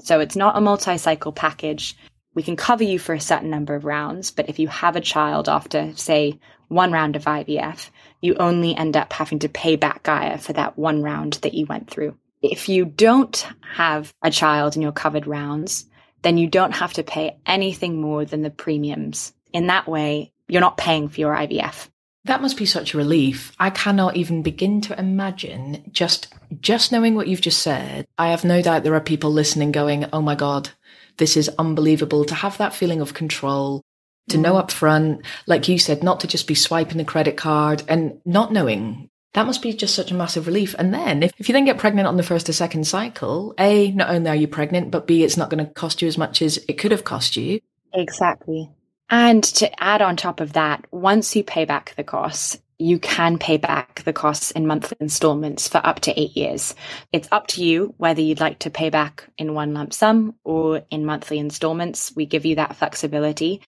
So 0.00 0.20
it's 0.20 0.36
not 0.36 0.56
a 0.56 0.60
multi 0.60 0.98
cycle 0.98 1.32
package. 1.32 1.96
We 2.34 2.42
can 2.42 2.56
cover 2.56 2.84
you 2.84 2.98
for 2.98 3.14
a 3.14 3.20
certain 3.20 3.48
number 3.48 3.74
of 3.74 3.86
rounds, 3.86 4.30
but 4.30 4.48
if 4.50 4.58
you 4.58 4.68
have 4.68 4.94
a 4.94 5.00
child 5.00 5.48
after, 5.48 5.96
say, 5.96 6.38
one 6.68 6.92
round 6.92 7.16
of 7.16 7.24
IVF, 7.24 7.90
you 8.20 8.34
only 8.36 8.76
end 8.76 8.96
up 8.96 9.12
having 9.12 9.38
to 9.40 9.48
pay 9.48 9.76
back 9.76 10.02
Gaia 10.02 10.38
for 10.38 10.52
that 10.54 10.78
one 10.78 11.02
round 11.02 11.34
that 11.42 11.54
you 11.54 11.66
went 11.66 11.90
through. 11.90 12.16
If 12.42 12.68
you 12.68 12.84
don't 12.84 13.46
have 13.74 14.12
a 14.22 14.30
child 14.30 14.76
in 14.76 14.82
your 14.82 14.92
covered 14.92 15.26
rounds, 15.26 15.86
then 16.22 16.38
you 16.38 16.48
don't 16.48 16.72
have 16.72 16.92
to 16.94 17.02
pay 17.02 17.38
anything 17.46 18.00
more 18.00 18.24
than 18.24 18.42
the 18.42 18.50
premiums. 18.50 19.32
In 19.52 19.68
that 19.68 19.88
way, 19.88 20.32
you're 20.48 20.60
not 20.60 20.76
paying 20.76 21.08
for 21.08 21.20
your 21.20 21.34
IVF. 21.34 21.88
That 22.24 22.42
must 22.42 22.56
be 22.56 22.66
such 22.66 22.92
a 22.92 22.98
relief. 22.98 23.52
I 23.60 23.70
cannot 23.70 24.16
even 24.16 24.42
begin 24.42 24.80
to 24.82 24.98
imagine 24.98 25.88
just 25.92 26.28
just 26.60 26.90
knowing 26.90 27.14
what 27.14 27.28
you've 27.28 27.40
just 27.40 27.62
said. 27.62 28.06
I 28.18 28.28
have 28.28 28.44
no 28.44 28.62
doubt 28.62 28.82
there 28.82 28.94
are 28.94 29.00
people 29.00 29.32
listening 29.32 29.70
going, 29.70 30.06
"Oh 30.12 30.20
my 30.20 30.34
god, 30.34 30.70
this 31.18 31.36
is 31.36 31.48
unbelievable 31.58 32.24
to 32.24 32.34
have 32.34 32.58
that 32.58 32.74
feeling 32.74 33.00
of 33.00 33.14
control, 33.14 33.82
to 34.28 34.38
know 34.38 34.56
up 34.56 34.70
front, 34.70 35.22
like 35.46 35.68
you 35.68 35.78
said, 35.78 36.02
not 36.02 36.20
to 36.20 36.26
just 36.26 36.46
be 36.46 36.54
swiping 36.54 36.98
the 36.98 37.04
credit 37.04 37.36
card 37.36 37.82
and 37.88 38.20
not 38.24 38.52
knowing. 38.52 39.08
That 39.34 39.46
must 39.46 39.62
be 39.62 39.74
just 39.74 39.94
such 39.94 40.10
a 40.10 40.14
massive 40.14 40.46
relief. 40.46 40.74
And 40.78 40.94
then 40.94 41.22
if, 41.22 41.32
if 41.38 41.48
you 41.48 41.52
then 41.52 41.66
get 41.66 41.78
pregnant 41.78 42.08
on 42.08 42.16
the 42.16 42.22
first 42.22 42.48
or 42.48 42.54
second 42.54 42.86
cycle, 42.86 43.54
A, 43.58 43.90
not 43.92 44.10
only 44.10 44.30
are 44.30 44.36
you 44.36 44.48
pregnant, 44.48 44.90
but 44.90 45.06
B, 45.06 45.22
it's 45.22 45.36
not 45.36 45.50
going 45.50 45.64
to 45.64 45.70
cost 45.72 46.00
you 46.00 46.08
as 46.08 46.16
much 46.16 46.40
as 46.40 46.56
it 46.68 46.78
could 46.78 46.90
have 46.90 47.04
cost 47.04 47.36
you. 47.36 47.60
Exactly. 47.92 48.70
And 49.10 49.44
to 49.44 49.82
add 49.82 50.02
on 50.02 50.16
top 50.16 50.40
of 50.40 50.54
that, 50.54 50.86
once 50.90 51.36
you 51.36 51.44
pay 51.44 51.64
back 51.64 51.94
the 51.96 52.02
costs, 52.02 52.58
you 52.78 52.98
can 52.98 53.38
pay 53.38 53.56
back 53.56 54.02
the 54.04 54.12
costs 54.12 54.50
in 54.50 54.66
monthly 54.66 54.96
installments 55.00 55.68
for 55.68 55.80
up 55.84 56.00
to 56.00 56.18
eight 56.18 56.36
years. 56.36 56.74
It's 57.12 57.28
up 57.30 57.46
to 57.48 57.64
you 57.64 57.94
whether 57.98 58.20
you'd 58.20 58.40
like 58.40 58.60
to 58.60 58.70
pay 58.70 58.90
back 58.90 59.28
in 59.38 59.54
one 59.54 59.74
lump 59.74 59.94
sum 59.94 60.34
or 60.44 60.82
in 60.90 61.06
monthly 61.06 61.38
installments. 61.38 62.12
We 62.16 62.26
give 62.26 62.44
you 62.44 62.56
that 62.56 62.76
flexibility 62.76 63.62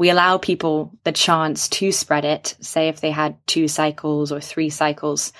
we 0.00 0.08
allow 0.08 0.38
people 0.38 0.90
the 1.04 1.12
chance 1.12 1.68
to 1.68 1.92
spread 1.92 2.24
it. 2.24 2.56
Say 2.62 2.88
if 2.88 3.02
they 3.02 3.10
had 3.10 3.36
two 3.46 3.68
cycles 3.68 4.32
or 4.32 4.40
three 4.40 4.70
cycles, 4.70 5.30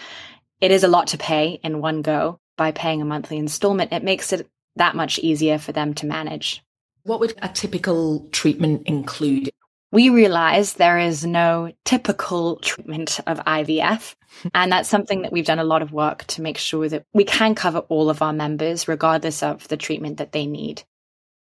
it 0.60 0.70
is 0.70 0.84
a 0.84 0.88
lot 0.88 1.06
to 1.08 1.18
pay 1.18 1.58
in 1.64 1.80
one 1.80 2.02
go. 2.02 2.38
By 2.58 2.70
paying 2.72 3.00
a 3.00 3.06
monthly 3.06 3.38
installment, 3.38 3.94
it 3.94 4.04
makes 4.04 4.34
it 4.34 4.46
that 4.76 4.94
much 4.94 5.18
easier 5.18 5.56
for 5.56 5.72
them 5.72 5.94
to 5.94 6.06
manage. 6.06 6.62
What 7.04 7.20
would 7.20 7.32
a 7.40 7.48
typical 7.48 8.28
treatment 8.32 8.82
include? 8.84 9.48
We 9.92 10.10
realize 10.10 10.74
there 10.74 10.98
is 10.98 11.24
no 11.24 11.72
typical 11.86 12.56
treatment 12.56 13.18
of 13.26 13.38
IVF. 13.38 14.14
and 14.54 14.70
that's 14.70 14.90
something 14.90 15.22
that 15.22 15.32
we've 15.32 15.46
done 15.46 15.58
a 15.58 15.64
lot 15.64 15.80
of 15.80 15.90
work 15.90 16.24
to 16.24 16.42
make 16.42 16.58
sure 16.58 16.86
that 16.86 17.06
we 17.14 17.24
can 17.24 17.54
cover 17.54 17.78
all 17.78 18.10
of 18.10 18.20
our 18.20 18.34
members, 18.34 18.88
regardless 18.88 19.42
of 19.42 19.66
the 19.68 19.78
treatment 19.78 20.18
that 20.18 20.32
they 20.32 20.44
need. 20.44 20.82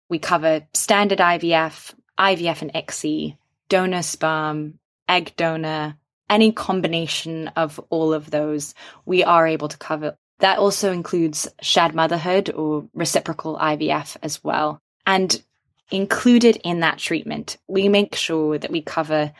We 0.07 0.19
cover 0.19 0.67
standard 0.75 1.17
IVF, 1.17 1.95
IVF 2.17 2.61
and 2.61 2.73
ICSI, 2.73 3.37
donor 3.69 4.01
sperm, 4.01 4.79
egg 5.07 5.33
donor, 5.35 5.95
any 6.29 6.51
combination 6.51 7.49
of 7.49 7.79
all 7.89 8.13
of 8.13 8.31
those, 8.31 8.73
we 9.05 9.23
are 9.23 9.47
able 9.47 9.67
to 9.67 9.77
cover. 9.77 10.17
That 10.39 10.59
also 10.59 10.91
includes 10.91 11.47
shared 11.61 11.95
motherhood 11.95 12.49
or 12.51 12.87
reciprocal 12.93 13.57
IVF 13.57 14.17
as 14.21 14.43
well. 14.43 14.79
And 15.05 15.41
included 15.89 16.59
in 16.63 16.81
that 16.81 16.97
treatment, 16.97 17.57
we 17.67 17.87
make 17.89 18.15
sure 18.15 18.57
that 18.57 18.71
we 18.71 18.81
cover 18.81 19.31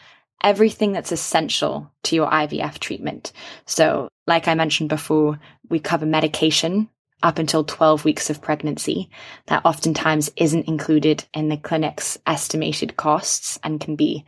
everything 0.41 0.93
that's 0.93 1.11
essential 1.11 1.91
to 2.03 2.15
your 2.15 2.29
IVF 2.29 2.79
treatment. 2.79 3.31
So, 3.65 4.09
like 4.27 4.47
I 4.47 4.55
mentioned 4.55 4.89
before, 4.89 5.39
we 5.69 5.79
cover 5.79 6.05
medication 6.05 6.89
up 7.23 7.39
until 7.39 7.63
12 7.63 8.05
weeks 8.05 8.29
of 8.29 8.41
pregnancy. 8.41 9.09
That 9.47 9.65
oftentimes 9.65 10.31
isn't 10.35 10.67
included 10.67 11.25
in 11.33 11.49
the 11.49 11.57
clinic's 11.57 12.17
estimated 12.25 12.97
costs 12.97 13.59
and 13.63 13.79
can 13.79 13.95
be 13.95 14.25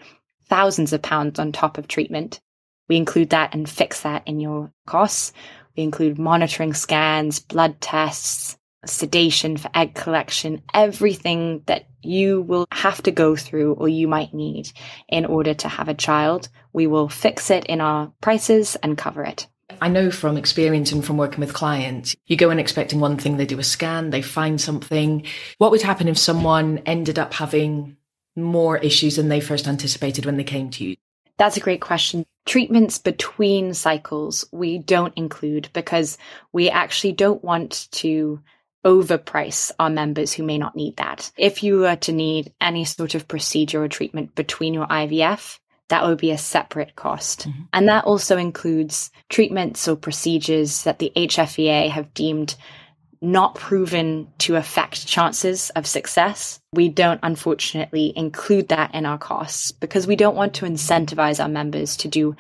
thousands 0.48 0.94
of 0.94 1.02
pounds 1.02 1.40
on 1.40 1.52
top 1.52 1.78
of 1.78 1.88
treatment. 1.88 2.40
We 2.88 2.98
include 2.98 3.30
that 3.30 3.54
and 3.54 3.70
fix 3.70 4.02
that 4.02 4.24
in 4.26 4.40
your 4.40 4.74
costs. 4.86 5.32
We 5.78 5.84
include 5.84 6.18
monitoring 6.18 6.74
scans, 6.74 7.40
blood 7.40 7.80
tests, 7.80 8.58
sedation 8.86 9.58
for 9.58 9.70
egg 9.74 9.94
collection, 9.94 10.64
everything 10.74 11.64
that 11.68 11.86
you 12.02 12.42
will 12.42 12.66
have 12.72 13.04
to 13.04 13.12
go 13.12 13.36
through 13.36 13.74
or 13.74 13.90
you 13.90 14.08
might 14.08 14.34
need 14.34 14.72
in 15.08 15.26
order 15.26 15.54
to 15.54 15.68
have 15.68 15.90
a 15.90 15.94
child. 15.94 16.50
We 16.74 16.88
will 16.88 17.10
fix 17.10 17.52
it 17.52 17.66
in 17.66 17.82
our 17.82 18.12
prices 18.22 18.76
and 18.78 18.98
cover 18.98 19.24
it. 19.24 19.48
I 19.82 19.88
know 19.88 20.12
from 20.12 20.38
experience 20.38 20.92
and 20.92 21.06
from 21.06 21.18
working 21.18 21.40
with 21.40 21.54
clients, 21.54 22.16
you 22.28 22.36
go 22.36 22.50
in 22.50 22.60
expecting 22.60 23.00
one 23.00 23.18
thing, 23.18 23.38
they 23.38 23.46
do 23.46 23.60
a 23.60 23.64
scan, 23.64 24.10
they 24.10 24.22
find 24.22 24.60
something. 24.60 25.26
What 25.58 25.72
would 25.72 25.82
happen 25.82 26.08
if 26.08 26.18
someone 26.18 26.80
ended 26.86 27.18
up 27.18 27.34
having 27.34 27.98
more 28.36 28.78
issues 28.78 29.16
than 29.16 29.30
they 29.30 29.40
first 29.40 29.68
anticipated 29.68 30.26
when 30.26 30.38
they 30.38 30.44
came 30.44 30.70
to 30.72 30.84
you? 30.84 30.96
That's 31.38 31.58
a 31.58 31.62
great 31.62 31.82
question. 31.82 32.26
Treatments 32.46 32.98
between 32.98 33.74
cycles, 33.74 34.46
we 34.52 34.78
don't 34.78 35.14
include 35.16 35.70
because 35.72 36.18
we 36.52 36.70
actually 36.70 37.14
don't 37.14 37.44
want 37.44 37.88
to 37.92 38.42
overprice 38.86 39.72
our 39.80 39.90
members 39.90 40.34
who 40.34 40.44
may 40.44 40.58
not 40.58 40.76
need 40.76 40.98
that. 40.98 41.32
If 41.38 41.64
you 41.64 41.80
were 41.80 41.96
to 41.98 42.12
need 42.12 42.54
any 42.60 42.86
sort 42.86 43.16
of 43.16 43.28
procedure 43.28 43.84
or 43.84 43.88
treatment 43.88 44.36
between 44.36 44.74
your 44.74 44.88
IVF, 44.88 45.60
that 45.90 46.06
would 46.06 46.18
be 46.18 46.32
a 46.32 46.38
separate 46.38 46.96
cost. 46.96 47.48
Mm-hmm. 47.48 47.62
And 47.74 47.90
that 47.90 48.06
also 48.06 48.38
includes 48.38 49.12
treatments 49.30 49.88
or 49.88 49.96
procedures 49.96 50.84
that 50.84 51.00
the 51.00 51.12
HFEA 51.16 51.90
have 51.90 52.14
deemed 52.14 52.56
not 53.22 53.56
proven 53.56 54.32
to 54.38 54.56
affect 54.56 55.06
chances 55.06 55.70
of 55.72 55.86
success. 55.86 56.62
We 56.72 56.88
don't 56.88 57.20
unfortunately 57.22 58.14
include 58.16 58.70
that 58.70 58.96
in 58.96 59.06
our 59.06 59.18
costs 59.18 59.72
because 59.72 60.08
we 60.08 60.16
don't 60.16 60.38
want 60.38 60.54
to 60.56 60.66
incentivize 60.66 61.42
our 61.42 61.50
members 61.50 61.98
to 61.98 62.08
do 62.08 62.36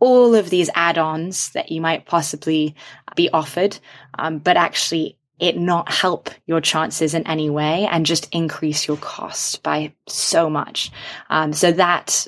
all 0.00 0.34
of 0.34 0.50
these 0.50 0.70
add-ons 0.74 1.50
that 1.50 1.70
you 1.70 1.80
might 1.80 2.06
possibly 2.06 2.74
be 3.16 3.30
offered, 3.30 3.78
um, 4.18 4.38
but 4.38 4.56
actually 4.56 5.16
it 5.38 5.56
not 5.56 5.90
help 5.90 6.30
your 6.46 6.60
chances 6.60 7.14
in 7.14 7.26
any 7.26 7.48
way 7.48 7.86
and 7.90 8.06
just 8.06 8.28
increase 8.32 8.88
your 8.88 8.96
cost 8.96 9.62
by 9.62 9.92
so 10.08 10.50
much. 10.50 10.90
Um, 11.30 11.52
so 11.52 11.70
that 11.72 12.26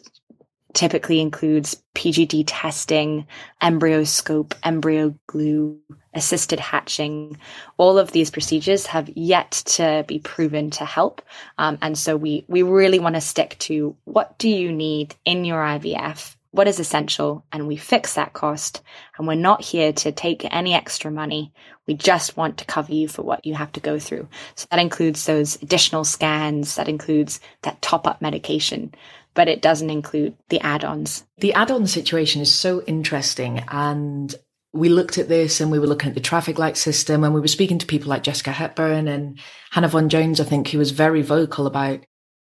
typically 0.74 1.20
includes 1.20 1.82
PGD 1.94 2.44
testing, 2.46 3.26
EmbryoScope, 3.62 4.54
embryo 4.62 5.14
glue, 5.26 5.78
assisted 6.14 6.60
hatching. 6.60 7.36
All 7.76 7.98
of 7.98 8.12
these 8.12 8.30
procedures 8.30 8.86
have 8.86 9.08
yet 9.10 9.50
to 9.50 10.04
be 10.06 10.18
proven 10.18 10.70
to 10.70 10.84
help. 10.84 11.22
Um, 11.58 11.78
and 11.82 11.96
so 11.96 12.16
we, 12.16 12.44
we 12.48 12.62
really 12.62 12.98
want 12.98 13.14
to 13.14 13.20
stick 13.20 13.56
to 13.60 13.96
what 14.04 14.38
do 14.38 14.48
you 14.48 14.72
need 14.72 15.14
in 15.24 15.44
your 15.44 15.62
IVF? 15.62 16.36
What 16.52 16.66
is 16.66 16.80
essential? 16.80 17.44
And 17.52 17.68
we 17.68 17.76
fix 17.76 18.14
that 18.14 18.32
cost. 18.32 18.82
And 19.16 19.28
we're 19.28 19.34
not 19.34 19.62
here 19.62 19.92
to 19.92 20.10
take 20.10 20.52
any 20.52 20.74
extra 20.74 21.10
money. 21.10 21.52
We 21.86 21.94
just 21.94 22.36
want 22.36 22.58
to 22.58 22.64
cover 22.64 22.92
you 22.92 23.06
for 23.06 23.22
what 23.22 23.46
you 23.46 23.54
have 23.54 23.70
to 23.72 23.80
go 23.80 24.00
through. 24.00 24.26
So 24.56 24.66
that 24.70 24.80
includes 24.80 25.26
those 25.26 25.62
additional 25.62 26.02
scans. 26.02 26.74
That 26.74 26.88
includes 26.88 27.38
that 27.62 27.80
top 27.82 28.06
up 28.06 28.20
medication 28.20 28.92
but 29.40 29.48
it 29.48 29.62
doesn't 29.62 29.88
include 29.88 30.36
the 30.50 30.60
add 30.60 30.84
ons. 30.84 31.24
The 31.38 31.54
add 31.54 31.70
on 31.70 31.86
situation 31.86 32.42
is 32.42 32.54
so 32.54 32.82
interesting. 32.82 33.64
And 33.68 34.34
we 34.74 34.90
looked 34.90 35.16
at 35.16 35.30
this 35.30 35.62
and 35.62 35.70
we 35.70 35.78
were 35.78 35.86
looking 35.86 36.10
at 36.10 36.14
the 36.14 36.20
traffic 36.20 36.58
light 36.58 36.76
system 36.76 37.24
and 37.24 37.32
we 37.32 37.40
were 37.40 37.48
speaking 37.48 37.78
to 37.78 37.86
people 37.86 38.10
like 38.10 38.22
Jessica 38.22 38.52
Hepburn 38.52 39.08
and 39.08 39.38
Hannah 39.70 39.88
Vaughan 39.88 40.10
Jones, 40.10 40.40
I 40.40 40.44
think, 40.44 40.68
who 40.68 40.76
was 40.76 40.90
very 40.90 41.22
vocal 41.22 41.66
about 41.66 42.00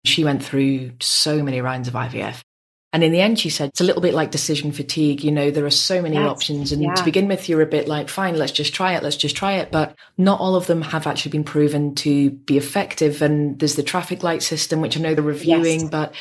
she 0.04 0.22
went 0.22 0.44
through 0.44 0.92
so 1.00 1.42
many 1.42 1.62
rounds 1.62 1.88
of 1.88 1.94
IVF. 1.94 2.42
And 2.94 3.02
in 3.02 3.10
the 3.10 3.22
end, 3.22 3.38
she 3.38 3.48
said, 3.48 3.70
it's 3.70 3.80
a 3.80 3.84
little 3.84 4.02
bit 4.02 4.12
like 4.12 4.30
decision 4.30 4.70
fatigue. 4.70 5.24
You 5.24 5.32
know, 5.32 5.50
there 5.50 5.64
are 5.64 5.70
so 5.70 6.02
many 6.02 6.16
yes, 6.16 6.28
options. 6.28 6.72
And 6.72 6.82
yeah. 6.82 6.92
to 6.92 7.02
begin 7.02 7.26
with, 7.26 7.48
you're 7.48 7.62
a 7.62 7.66
bit 7.66 7.88
like, 7.88 8.10
fine, 8.10 8.36
let's 8.36 8.52
just 8.52 8.74
try 8.74 8.92
it. 8.92 9.02
Let's 9.02 9.16
just 9.16 9.34
try 9.34 9.54
it. 9.54 9.72
But 9.72 9.96
not 10.18 10.40
all 10.40 10.56
of 10.56 10.66
them 10.66 10.82
have 10.82 11.06
actually 11.06 11.30
been 11.30 11.44
proven 11.44 11.94
to 11.96 12.30
be 12.30 12.58
effective. 12.58 13.22
And 13.22 13.58
there's 13.58 13.76
the 13.76 13.82
traffic 13.82 14.22
light 14.22 14.42
system, 14.42 14.82
which 14.82 14.98
I 14.98 15.00
know 15.00 15.14
they're 15.14 15.24
reviewing, 15.24 15.80
yes. 15.80 15.88
but 15.88 16.14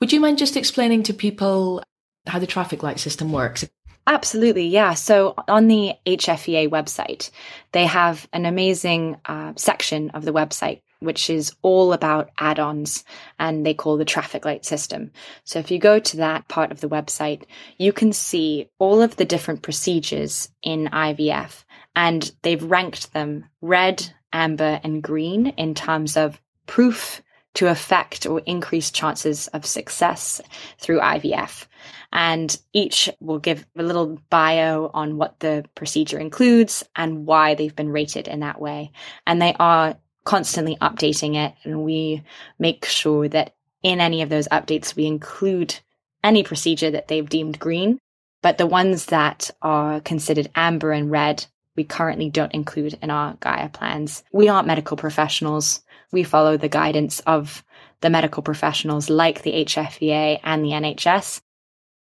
would 0.00 0.12
you 0.12 0.20
mind 0.20 0.38
just 0.38 0.56
explaining 0.56 1.02
to 1.04 1.14
people 1.14 1.82
how 2.26 2.38
the 2.38 2.46
traffic 2.46 2.82
light 2.82 3.00
system 3.00 3.32
works? 3.32 3.68
Absolutely, 4.06 4.66
yeah. 4.66 4.94
So 4.94 5.34
on 5.48 5.66
the 5.66 5.94
HFEA 6.06 6.68
website, 6.68 7.30
they 7.72 7.86
have 7.86 8.28
an 8.32 8.44
amazing 8.44 9.16
uh, 9.24 9.54
section 9.56 10.10
of 10.10 10.24
the 10.24 10.32
website 10.32 10.80
which 11.04 11.30
is 11.30 11.54
all 11.62 11.92
about 11.92 12.30
add 12.38 12.58
ons 12.58 13.04
and 13.38 13.64
they 13.64 13.74
call 13.74 13.96
the 13.96 14.04
traffic 14.04 14.44
light 14.44 14.64
system. 14.64 15.10
So 15.44 15.58
if 15.58 15.70
you 15.70 15.78
go 15.78 15.98
to 15.98 16.16
that 16.18 16.48
part 16.48 16.72
of 16.72 16.80
the 16.80 16.88
website, 16.88 17.44
you 17.78 17.92
can 17.92 18.12
see 18.12 18.68
all 18.78 19.02
of 19.02 19.16
the 19.16 19.24
different 19.24 19.62
procedures 19.62 20.48
in 20.62 20.88
IVF 20.88 21.64
and 21.94 22.32
they've 22.42 22.62
ranked 22.62 23.12
them 23.12 23.44
red, 23.60 24.04
amber, 24.32 24.80
and 24.82 25.02
green 25.02 25.48
in 25.48 25.74
terms 25.74 26.16
of 26.16 26.40
proof 26.66 27.22
to 27.54 27.68
affect 27.68 28.26
or 28.26 28.42
increase 28.46 28.90
chances 28.90 29.46
of 29.48 29.64
success 29.64 30.40
through 30.78 31.00
IVF. 31.00 31.66
And 32.12 32.56
each 32.72 33.10
will 33.20 33.38
give 33.38 33.66
a 33.76 33.82
little 33.82 34.18
bio 34.30 34.90
on 34.94 35.16
what 35.16 35.40
the 35.40 35.64
procedure 35.74 36.18
includes 36.18 36.84
and 36.94 37.26
why 37.26 37.54
they've 37.54 37.74
been 37.74 37.90
rated 37.90 38.28
in 38.28 38.40
that 38.40 38.60
way. 38.60 38.92
And 39.26 39.40
they 39.40 39.54
are 39.58 39.96
constantly 40.24 40.76
updating 40.76 41.36
it. 41.36 41.54
And 41.64 41.84
we 41.84 42.22
make 42.58 42.84
sure 42.84 43.28
that 43.28 43.54
in 43.82 44.00
any 44.00 44.22
of 44.22 44.30
those 44.30 44.48
updates, 44.48 44.96
we 44.96 45.06
include 45.06 45.78
any 46.22 46.42
procedure 46.42 46.90
that 46.90 47.08
they've 47.08 47.28
deemed 47.28 47.58
green. 47.58 47.98
But 48.42 48.58
the 48.58 48.66
ones 48.66 49.06
that 49.06 49.50
are 49.62 50.00
considered 50.00 50.50
amber 50.54 50.92
and 50.92 51.10
red, 51.10 51.46
we 51.76 51.84
currently 51.84 52.30
don't 52.30 52.52
include 52.52 52.98
in 53.02 53.10
our 53.10 53.36
Gaia 53.40 53.68
plans. 53.68 54.22
We 54.32 54.48
aren't 54.48 54.66
medical 54.66 54.96
professionals 54.96 55.82
we 56.14 56.22
follow 56.22 56.56
the 56.56 56.68
guidance 56.70 57.20
of 57.20 57.62
the 58.00 58.08
medical 58.08 58.42
professionals 58.42 59.10
like 59.10 59.42
the 59.42 59.52
HFEA 59.52 60.40
and 60.42 60.64
the 60.64 60.70
NHS. 60.70 61.40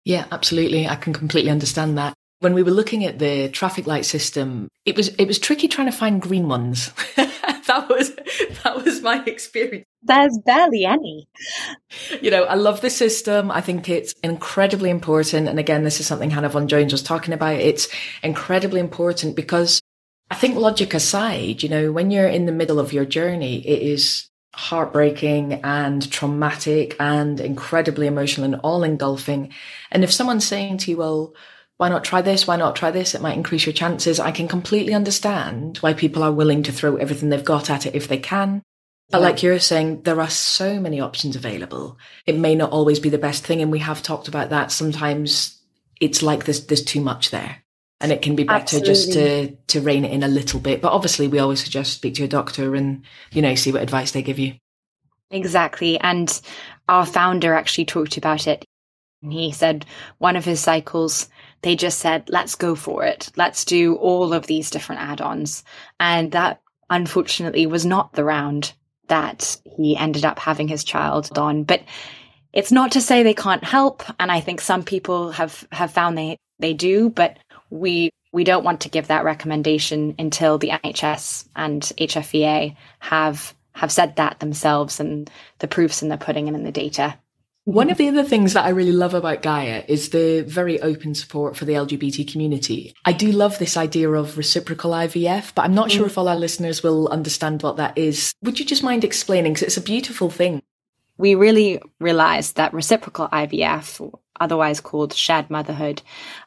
Yeah, 0.05 0.27
absolutely. 0.33 0.89
I 0.89 0.97
can 0.97 1.13
completely 1.13 1.51
understand 1.51 1.99
that. 1.99 2.15
When 2.41 2.55
we 2.55 2.63
were 2.63 2.71
looking 2.71 3.05
at 3.05 3.19
the 3.19 3.49
traffic 3.49 3.87
light 3.87 4.07
system, 4.07 4.69
it 4.85 4.97
was 4.97 5.09
it 5.09 5.27
was 5.27 5.41
tricky 5.41 5.67
trying 5.67 5.91
to 5.91 5.97
find 5.97 6.23
green 6.23 6.49
ones. 6.49 6.93
that 7.17 7.87
was 7.89 8.15
that 8.63 8.85
was 8.85 9.03
my 9.03 9.25
experience. 9.25 9.85
There's 10.03 10.39
barely 10.47 10.85
any. 10.85 11.27
You 12.23 12.31
know, 12.31 12.45
I 12.45 12.55
love 12.55 12.81
the 12.81 12.91
system. 12.91 13.51
I 13.51 13.61
think 13.61 13.89
it's 13.89 14.15
incredibly 14.23 14.89
important. 14.89 15.49
And 15.49 15.59
again, 15.59 15.83
this 15.83 15.99
is 15.99 16.07
something 16.07 16.31
Hannah 16.31 16.49
Vaughan 16.49 16.69
Jones 16.69 16.93
was 16.93 17.03
talking 17.03 17.35
about. 17.35 17.57
It's 17.57 17.89
incredibly 18.23 18.79
important 18.79 19.35
because 19.35 19.83
I 20.31 20.35
think 20.35 20.57
logic 20.57 20.95
aside, 20.95 21.63
you 21.63 21.69
know, 21.69 21.91
when 21.91 22.11
you're 22.11 22.29
in 22.29 22.47
the 22.47 22.53
middle 22.53 22.79
of 22.79 22.93
your 22.93 23.07
journey, 23.07 23.67
it 23.67 23.83
is 23.83 24.29
heartbreaking 24.55 25.55
and 25.65 26.11
traumatic 26.11 26.97
and 26.99 27.41
incredibly 27.41 28.07
emotional 28.07 28.45
and 28.45 28.61
all 28.63 28.83
engulfing. 28.83 29.53
And 29.91 30.05
if 30.05 30.13
someone's 30.13 30.47
saying 30.47 30.79
to 30.79 30.91
you, 30.91 30.97
well, 30.97 31.35
why 31.77 31.89
not 31.89 32.05
try 32.05 32.23
this? 32.23 32.47
Why 32.47 32.57
not 32.57 32.77
try 32.77 32.91
this? 32.91 33.15
It 33.15 33.23
might 33.23 33.37
increase 33.37 33.65
your 33.65 33.73
chances. 33.73 34.19
I 34.19 34.33
can 34.33 34.49
completely 34.49 34.95
understand 34.95 35.79
why 35.79 35.95
people 35.95 36.23
are 36.23 36.33
willing 36.33 36.65
to 36.65 36.73
throw 36.73 36.97
everything 36.97 37.29
they've 37.29 37.45
got 37.45 37.71
at 37.71 37.87
it 37.87 37.95
if 37.95 38.09
they 38.09 38.19
can. 38.19 38.63
But 39.11 39.23
like 39.23 39.43
you're 39.43 39.59
saying, 39.59 40.03
there 40.03 40.21
are 40.21 40.29
so 40.29 40.79
many 40.79 41.01
options 41.01 41.37
available. 41.37 41.97
It 42.27 42.37
may 42.37 42.55
not 42.55 42.73
always 42.73 43.01
be 43.01 43.09
the 43.09 43.17
best 43.17 43.47
thing. 43.47 43.63
And 43.63 43.73
we 43.73 43.79
have 43.79 44.03
talked 44.03 44.29
about 44.29 44.51
that. 44.51 44.71
Sometimes 44.73 45.59
it's 45.99 46.23
like 46.23 46.45
there's, 46.45 46.67
there's 46.67 46.85
too 46.85 47.01
much 47.01 47.31
there 47.31 47.63
and 48.01 48.13
it 48.13 48.23
can 48.23 48.37
be 48.37 48.45
better 48.45 48.61
Absolutely. 48.61 48.89
just 48.89 49.13
to, 49.13 49.57
to 49.69 49.81
rein 49.81 50.05
it 50.05 50.13
in 50.13 50.23
a 50.23 50.29
little 50.29 50.61
bit. 50.61 50.81
But 50.81 50.93
obviously 50.93 51.27
we 51.27 51.41
always 51.41 51.63
suggest 51.63 51.95
speak 51.95 52.15
to 52.15 52.21
your 52.21 52.29
doctor 52.29 52.75
and, 52.75 53.03
you 53.33 53.43
know, 53.43 53.55
see 53.55 53.73
what 53.73 53.83
advice 53.83 54.13
they 54.13 54.23
give 54.23 54.39
you. 54.39 54.55
Exactly. 55.31 55.99
And 56.01 56.41
our 56.89 57.05
founder 57.05 57.55
actually 57.55 57.87
talked 57.87 58.17
about 58.17 58.47
it. 58.47 58.65
He 59.21 59.51
said 59.51 59.85
one 60.19 60.37
of 60.37 60.45
his 60.45 60.61
cycles, 60.61 61.29
they 61.63 61.75
just 61.75 61.99
said, 61.99 62.29
let's 62.29 62.55
go 62.55 62.77
for 62.77 63.05
it. 63.05 63.31
Let's 63.37 63.65
do 63.65 63.97
all 63.97 64.33
of 64.33 64.47
these 64.47 64.71
different 64.71 65.03
add 65.03 65.21
ons. 65.21 65.65
And 65.99 66.31
that 66.33 66.61
unfortunately 66.89 67.67
was 67.67 67.85
not 67.85 68.13
the 68.13 68.25
round 68.25 68.73
that 69.09 69.57
he 69.77 69.97
ended 69.97 70.25
up 70.25 70.39
having 70.39 70.69
his 70.69 70.85
child 70.85 71.37
on. 71.37 71.65
But 71.65 71.83
it's 72.53 72.71
not 72.71 72.93
to 72.93 73.01
say 73.01 73.23
they 73.23 73.35
can't 73.35 73.65
help. 73.65 74.05
And 74.21 74.31
I 74.31 74.39
think 74.39 74.61
some 74.61 74.85
people 74.85 75.33
have, 75.33 75.67
have 75.73 75.91
found 75.91 76.17
they, 76.17 76.39
they 76.61 76.75
do, 76.75 77.11
but 77.11 77.39
we, 77.71 78.11
we 78.33 78.45
don't 78.45 78.65
want 78.65 78.83
to 78.83 78.89
give 78.89 79.09
that 79.09 79.25
recommendation 79.25 80.15
until 80.19 80.59
the 80.59 80.71
NHS 80.71 81.49
and 81.57 81.83
HFEA 81.83 82.77
have, 83.01 83.55
have 83.73 83.93
said 83.93 84.17
that 84.17 84.41
themselves 84.41 85.01
and 85.01 85.31
the 85.59 85.69
proofs 85.69 86.03
in 86.03 86.09
the 86.09 86.19
pudding 86.19 86.49
and 86.49 86.57
in 86.57 86.65
the 86.65 86.73
data. 86.73 87.19
One 87.69 87.91
of 87.91 87.99
the 87.99 88.09
other 88.09 88.25
things 88.25 88.55
that 88.55 88.65
I 88.65 88.71
really 88.71 88.93
love 88.93 89.13
about 89.13 89.43
Gaia 89.43 89.85
is 89.89 90.09
the 90.09 90.41
very 90.41 90.81
open 90.81 91.15
support 91.15 91.55
for 91.55 91.67
the 91.67 91.75
LGBT 91.75 92.33
community. 92.33 92.95
I 93.05 93.13
do 93.13 93.31
love 93.31 93.59
this 93.59 93.77
idea 93.77 94.11
of 94.11 94.39
reciprocal 94.39 94.93
IVF, 94.93 95.55
but 95.55 95.67
I'm 95.67 95.75
not 95.75 95.91
sure 95.91 96.07
if 96.07 96.17
all 96.17 96.29
our 96.29 96.37
listeners 96.37 96.83
will 96.83 97.09
understand 97.09 97.63
what 97.63 97.77
that 97.77 97.99
is. 97.99 98.33
Would 98.43 98.59
you 98.59 98.65
just 98.65 98.83
mind 98.83 99.05
explaining? 99.05 99.53
Because 99.53 99.65
it's 99.65 99.77
a 99.77 99.83
beautiful 99.83 100.31
thing. 100.31 100.63
We 101.19 101.35
really 101.35 101.83
realized 102.01 102.57
that 102.57 102.73
reciprocal 102.73 103.29
IVF, 103.29 104.19
otherwise 104.41 104.81
called 104.81 105.13
shared 105.13 105.51
motherhood, 105.51 106.03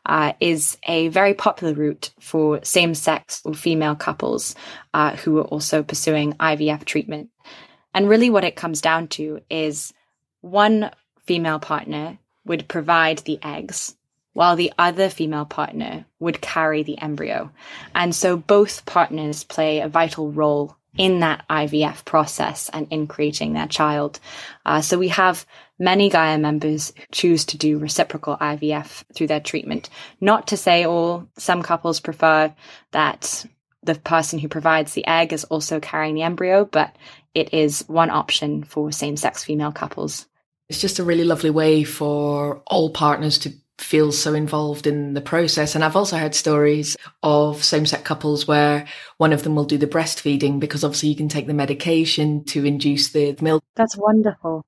uh, 0.06 0.34
is 0.40 0.78
a 0.88 1.08
very 1.10 1.34
popular 1.34 1.74
route 1.74 2.12
for 2.20 2.60
same 2.64 2.94
sex 2.94 3.42
or 3.46 3.54
female 3.54 3.96
couples 3.96 4.56
uh, 4.94 5.16
who 5.18 5.38
are 5.40 5.46
also 5.46 5.84
pursuing 5.84 6.34
IVF 6.34 6.86
treatment. 6.86 7.30
And 7.94 8.10
really, 8.10 8.30
what 8.30 8.44
it 8.44 8.56
comes 8.56 8.82
down 8.82 9.08
to 9.10 9.42
is 9.50 9.94
one 10.42 10.92
female 11.26 11.60
partner 11.60 12.18
would 12.46 12.68
provide 12.68 13.20
the 13.20 13.40
eggs 13.44 13.96
while 14.34 14.56
the 14.56 14.72
other 14.78 15.10
female 15.10 15.46
partner 15.46 16.06
would 16.20 16.42
carry 16.42 16.84
the 16.84 17.00
embryo. 17.02 17.52
And 17.94 18.16
so 18.16 18.38
both 18.38 18.86
partners 18.86 19.44
play 19.44 19.80
a 19.80 19.90
vital 19.90 20.32
role 20.32 20.78
in 20.98 21.20
that 21.20 21.46
IVF 21.50 22.04
process 22.06 22.70
and 22.74 22.88
in 22.90 23.08
creating 23.08 23.54
their 23.54 23.68
child. 23.68 24.20
Uh, 24.66 24.82
so 24.82 24.98
we 24.98 25.08
have 25.10 25.46
many 25.82 26.10
Gaia 26.10 26.38
members 26.38 26.94
choose 27.12 27.44
to 27.46 27.58
do 27.58 27.80
reciprocal 27.80 28.38
IVF 28.38 29.04
through 29.14 29.28
their 29.28 29.40
treatment. 29.40 29.90
Not 30.22 30.48
to 30.48 30.58
say 30.58 30.86
all, 30.86 31.28
some 31.38 31.64
couples 31.64 32.00
prefer 32.00 32.54
that 32.92 33.46
the 33.84 33.96
person 33.96 34.38
who 34.38 34.48
provides 34.48 34.94
the 34.94 35.06
egg 35.08 35.34
is 35.34 35.44
also 35.46 35.80
carrying 35.80 36.14
the 36.14 36.22
embryo, 36.22 36.66
but 36.66 36.96
it 37.34 37.54
is 37.54 37.84
one 37.88 38.12
option 38.12 38.64
for 38.64 38.92
same 38.92 39.18
sex 39.18 39.44
female 39.44 39.72
couples. 39.72 40.28
It's 40.70 40.80
just 40.80 41.00
a 41.00 41.04
really 41.04 41.26
lovely 41.26 41.50
way 41.50 41.84
for 41.84 42.62
all 42.68 42.92
partners 42.92 43.40
to 43.40 43.52
feel 43.80 44.12
so 44.12 44.36
involved 44.36 44.86
in 44.86 45.16
the 45.16 45.22
process. 45.22 45.74
And 45.74 45.84
I've 45.84 45.96
also 45.96 46.18
heard 46.18 46.36
stories 46.36 46.96
of 47.24 47.64
same 47.64 47.88
sex 47.88 48.04
couples 48.04 48.48
where 48.48 48.86
one 49.18 49.34
of 49.34 49.42
them 49.42 49.56
will 49.56 49.66
do 49.66 49.80
the 49.80 49.88
breastfeeding 49.88 50.60
because 50.60 50.84
obviously 50.84 51.10
you 51.10 51.16
can 51.16 51.28
take 51.28 51.48
the 51.48 51.56
medication 51.56 52.44
to 52.46 52.64
induce 52.64 53.10
the 53.10 53.36
milk. 53.42 53.64
That's 53.76 53.98
wonderful. 53.98 54.64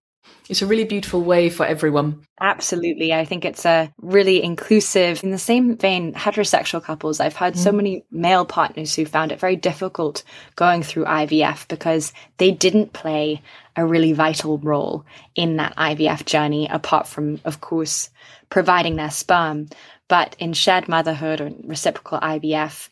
It's 0.49 0.61
a 0.61 0.65
really 0.65 0.83
beautiful 0.83 1.21
way 1.21 1.49
for 1.49 1.65
everyone. 1.65 2.25
Absolutely. 2.39 3.13
I 3.13 3.23
think 3.23 3.45
it's 3.45 3.65
a 3.65 3.93
really 4.01 4.43
inclusive. 4.43 5.23
In 5.23 5.31
the 5.31 5.37
same 5.37 5.77
vein, 5.77 6.13
heterosexual 6.13 6.83
couples, 6.83 7.19
I've 7.19 7.35
had 7.35 7.53
mm. 7.53 7.57
so 7.57 7.71
many 7.71 8.03
male 8.11 8.45
partners 8.45 8.93
who 8.93 9.05
found 9.05 9.31
it 9.31 9.39
very 9.39 9.55
difficult 9.55 10.23
going 10.55 10.83
through 10.83 11.05
IVF 11.05 11.67
because 11.67 12.11
they 12.37 12.51
didn't 12.51 12.93
play 12.93 13.41
a 13.75 13.85
really 13.85 14.13
vital 14.13 14.57
role 14.57 15.05
in 15.35 15.57
that 15.57 15.75
IVF 15.77 16.25
journey, 16.25 16.67
apart 16.69 17.07
from, 17.07 17.39
of 17.45 17.61
course, 17.61 18.09
providing 18.49 18.97
their 18.97 19.11
sperm. 19.11 19.69
But 20.09 20.35
in 20.39 20.53
shared 20.53 20.89
motherhood 20.89 21.41
or 21.41 21.51
reciprocal 21.63 22.19
IVF, 22.19 22.89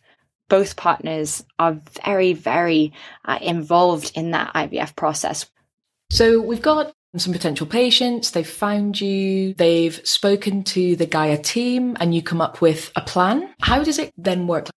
both 0.49 0.75
partners 0.75 1.43
are 1.59 1.79
very, 2.05 2.33
very 2.33 2.93
uh, 3.25 3.39
involved 3.41 4.11
in 4.15 4.31
that 4.31 4.53
IVF 4.53 4.95
process. 4.95 5.49
So 6.09 6.41
we've 6.41 6.61
got 6.61 6.93
some 7.19 7.33
potential 7.33 7.67
patients, 7.67 8.31
they've 8.31 8.47
found 8.47 9.01
you, 9.01 9.53
they've 9.55 9.99
spoken 10.07 10.63
to 10.63 10.95
the 10.95 11.05
Gaia 11.05 11.37
team, 11.37 11.97
and 11.99 12.15
you 12.15 12.21
come 12.21 12.39
up 12.39 12.61
with 12.61 12.91
a 12.95 13.01
plan. 13.01 13.53
How 13.61 13.83
does 13.83 13.99
it 13.99 14.13
then 14.17 14.47
work? 14.47 14.69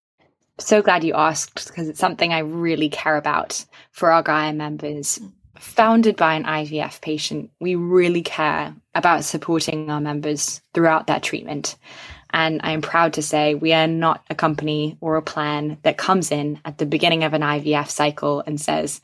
So 0.58 0.82
glad 0.82 1.04
you 1.04 1.14
asked 1.14 1.68
because 1.68 1.88
it's 1.88 2.00
something 2.00 2.32
I 2.32 2.40
really 2.40 2.88
care 2.88 3.16
about 3.16 3.64
for 3.92 4.10
our 4.10 4.22
Gaia 4.22 4.52
members. 4.52 5.20
Founded 5.58 6.16
by 6.16 6.34
an 6.34 6.44
IVF 6.44 7.00
patient, 7.00 7.50
we 7.60 7.76
really 7.76 8.22
care 8.22 8.74
about 8.94 9.24
supporting 9.24 9.88
our 9.90 10.00
members 10.00 10.60
throughout 10.72 11.06
their 11.06 11.20
treatment. 11.20 11.76
And 12.30 12.60
I 12.64 12.72
am 12.72 12.82
proud 12.82 13.12
to 13.14 13.22
say 13.22 13.54
we 13.54 13.72
are 13.72 13.86
not 13.86 14.24
a 14.28 14.34
company 14.34 14.98
or 15.00 15.16
a 15.16 15.22
plan 15.22 15.78
that 15.82 15.96
comes 15.96 16.32
in 16.32 16.60
at 16.64 16.78
the 16.78 16.86
beginning 16.86 17.22
of 17.22 17.32
an 17.32 17.42
IVF 17.42 17.88
cycle 17.88 18.42
and 18.44 18.60
says, 18.60 19.00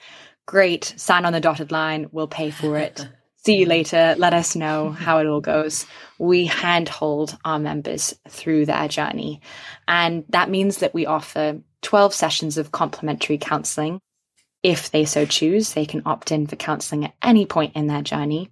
Great, 0.47 0.95
sign 0.97 1.25
on 1.25 1.33
the 1.33 1.41
dotted 1.41 1.71
line, 1.71 2.09
we'll 2.11 2.27
pay 2.27 2.51
for 2.51 2.77
it. 2.77 3.09
see 3.45 3.57
you 3.57 3.63
mm-hmm. 3.63 3.71
later. 3.71 4.15
Let 4.19 4.35
us 4.35 4.57
know 4.57 4.87
mm-hmm. 4.87 5.03
how 5.03 5.19
it 5.19 5.27
all 5.27 5.41
goes. 5.41 5.87
We 6.19 6.47
handhold 6.47 7.37
our 7.45 7.59
members 7.59 8.15
through 8.29 8.67
their 8.67 8.89
journey. 8.89 9.41
And 9.89 10.25
that 10.31 10.51
means 10.51 10.79
that 10.79 10.95
we 10.95 11.07
offer 11.07 11.61
12 11.83 12.15
sessions 12.15 12.59
of 12.59 12.73
complimentary 12.73 13.39
counseling. 13.39 14.01
If 14.63 14.91
they 14.91 15.07
so 15.07 15.25
choose, 15.25 15.73
they 15.73 15.87
can 15.87 16.03
opt 16.05 16.33
in 16.33 16.47
for 16.47 16.57
counseling 16.57 17.07
at 17.07 17.15
any 17.23 17.47
point 17.47 17.75
in 17.77 17.87
their 17.87 18.03
journey. 18.03 18.51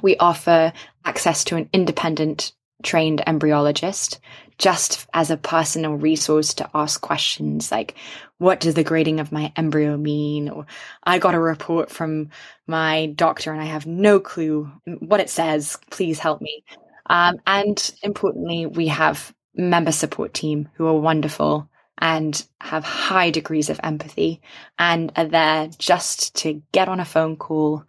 We 0.00 0.16
offer 0.16 0.72
access 1.04 1.44
to 1.44 1.56
an 1.56 1.68
independent 1.72 2.52
trained 2.84 3.22
embryologist 3.26 4.18
just 4.58 5.06
as 5.14 5.30
a 5.30 5.36
personal 5.36 5.94
resource 5.94 6.54
to 6.54 6.70
ask 6.74 7.00
questions 7.00 7.72
like, 7.72 7.94
what 8.38 8.60
does 8.60 8.74
the 8.74 8.84
grading 8.84 9.20
of 9.20 9.32
my 9.32 9.52
embryo 9.56 9.96
mean? 9.96 10.48
Or 10.48 10.66
I 11.02 11.18
got 11.18 11.34
a 11.34 11.40
report 11.40 11.90
from 11.90 12.30
my 12.66 13.06
doctor 13.06 13.52
and 13.52 13.60
I 13.60 13.64
have 13.64 13.86
no 13.86 14.20
clue 14.20 14.70
what 15.00 15.20
it 15.20 15.30
says. 15.30 15.76
Please 15.90 16.18
help 16.18 16.40
me. 16.40 16.64
Um, 17.06 17.38
and 17.46 17.92
importantly, 18.02 18.66
we 18.66 18.88
have 18.88 19.34
member 19.54 19.92
support 19.92 20.34
team 20.34 20.68
who 20.74 20.86
are 20.86 20.98
wonderful 20.98 21.68
and 21.98 22.46
have 22.60 22.84
high 22.84 23.30
degrees 23.30 23.70
of 23.70 23.80
empathy 23.82 24.40
and 24.78 25.12
are 25.16 25.26
there 25.26 25.68
just 25.78 26.34
to 26.36 26.62
get 26.72 26.88
on 26.88 27.00
a 27.00 27.04
phone 27.04 27.36
call, 27.36 27.84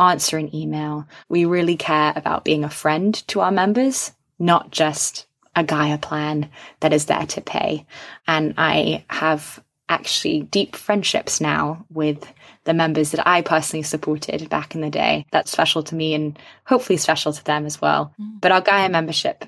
answer 0.00 0.38
an 0.38 0.54
email. 0.54 1.06
We 1.28 1.44
really 1.44 1.76
care 1.76 2.12
about 2.16 2.44
being 2.44 2.64
a 2.64 2.70
friend 2.70 3.14
to 3.28 3.40
our 3.40 3.52
members, 3.52 4.12
not 4.42 4.70
just 4.72 5.26
a 5.54 5.62
Gaia 5.62 5.98
plan 5.98 6.50
that 6.80 6.92
is 6.92 7.06
there 7.06 7.26
to 7.26 7.40
pay. 7.40 7.86
And 8.26 8.54
I 8.58 9.04
have 9.08 9.62
actually 9.88 10.42
deep 10.42 10.74
friendships 10.74 11.40
now 11.40 11.84
with 11.90 12.26
the 12.64 12.74
members 12.74 13.12
that 13.12 13.26
I 13.26 13.42
personally 13.42 13.82
supported 13.82 14.48
back 14.48 14.74
in 14.74 14.80
the 14.80 14.90
day. 14.90 15.26
That's 15.30 15.50
special 15.50 15.82
to 15.84 15.94
me 15.94 16.14
and 16.14 16.38
hopefully 16.64 16.96
special 16.96 17.32
to 17.32 17.44
them 17.44 17.66
as 17.66 17.80
well. 17.80 18.14
Mm. 18.20 18.40
But 18.40 18.52
our 18.52 18.60
Gaia 18.60 18.88
membership 18.88 19.44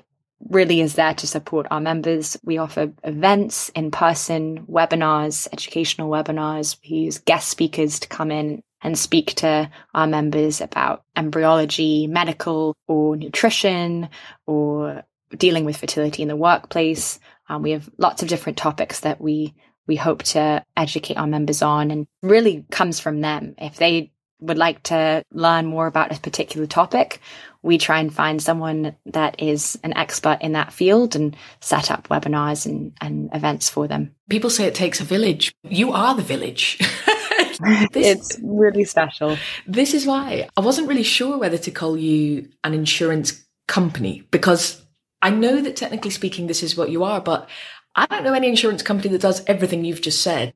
really 0.49 0.79
is 0.81 0.95
there 0.95 1.13
to 1.15 1.27
support 1.27 1.67
our 1.71 1.81
members. 1.81 2.37
We 2.43 2.57
offer 2.57 2.93
events 3.03 3.69
in 3.69 3.91
person, 3.91 4.65
webinars, 4.67 5.47
educational 5.51 6.09
webinars. 6.09 6.77
We 6.83 6.97
use 6.97 7.17
guest 7.17 7.49
speakers 7.49 7.99
to 8.01 8.07
come 8.07 8.31
in 8.31 8.61
and 8.81 8.97
speak 8.97 9.33
to 9.35 9.69
our 9.93 10.07
members 10.07 10.61
about 10.61 11.03
embryology, 11.15 12.07
medical 12.07 12.75
or 12.87 13.15
nutrition 13.15 14.09
or 14.45 15.03
dealing 15.35 15.65
with 15.65 15.77
fertility 15.77 16.21
in 16.21 16.27
the 16.27 16.35
workplace. 16.35 17.19
Um, 17.49 17.61
we 17.61 17.71
have 17.71 17.89
lots 17.97 18.21
of 18.21 18.29
different 18.29 18.57
topics 18.57 19.01
that 19.01 19.19
we 19.19 19.53
we 19.87 19.95
hope 19.95 20.23
to 20.23 20.63
educate 20.75 21.17
our 21.17 21.27
members 21.27 21.61
on, 21.61 21.91
and 21.91 22.07
really 22.23 22.65
comes 22.71 22.99
from 22.99 23.21
them. 23.21 23.53
If 23.59 23.75
they 23.77 24.11
would 24.39 24.57
like 24.57 24.83
to 24.83 25.23
learn 25.31 25.65
more 25.65 25.87
about 25.87 26.15
a 26.15 26.19
particular 26.19 26.67
topic, 26.67 27.21
we 27.61 27.77
try 27.77 27.99
and 27.99 28.13
find 28.13 28.41
someone 28.41 28.95
that 29.05 29.41
is 29.41 29.77
an 29.83 29.95
expert 29.95 30.39
in 30.41 30.53
that 30.53 30.73
field 30.73 31.15
and 31.15 31.35
set 31.61 31.89
up 31.89 32.07
webinars 32.09 32.65
and, 32.65 32.93
and 33.01 33.29
events 33.33 33.69
for 33.69 33.87
them. 33.87 34.13
People 34.29 34.49
say 34.49 34.65
it 34.65 34.75
takes 34.75 34.99
a 34.99 35.03
village. 35.03 35.53
You 35.63 35.91
are 35.91 36.15
the 36.15 36.21
village. 36.21 36.79
it's 37.93 38.39
really 38.43 38.83
special. 38.83 39.37
This 39.67 39.93
is 39.93 40.05
why 40.05 40.49
I 40.55 40.61
wasn't 40.61 40.87
really 40.87 41.03
sure 41.03 41.37
whether 41.37 41.57
to 41.57 41.71
call 41.71 41.97
you 41.97 42.49
an 42.63 42.73
insurance 42.73 43.45
company 43.67 44.23
because 44.31 44.83
I 45.21 45.29
know 45.29 45.61
that 45.61 45.75
technically 45.75 46.11
speaking, 46.11 46.47
this 46.47 46.63
is 46.63 46.77
what 46.77 46.89
you 46.91 47.03
are, 47.03 47.21
but 47.21 47.49
I 47.95 48.05
don't 48.05 48.23
know 48.23 48.33
any 48.33 48.49
insurance 48.49 48.83
company 48.83 49.09
that 49.09 49.21
does 49.21 49.43
everything 49.47 49.85
you've 49.85 50.01
just 50.01 50.21
said. 50.21 50.53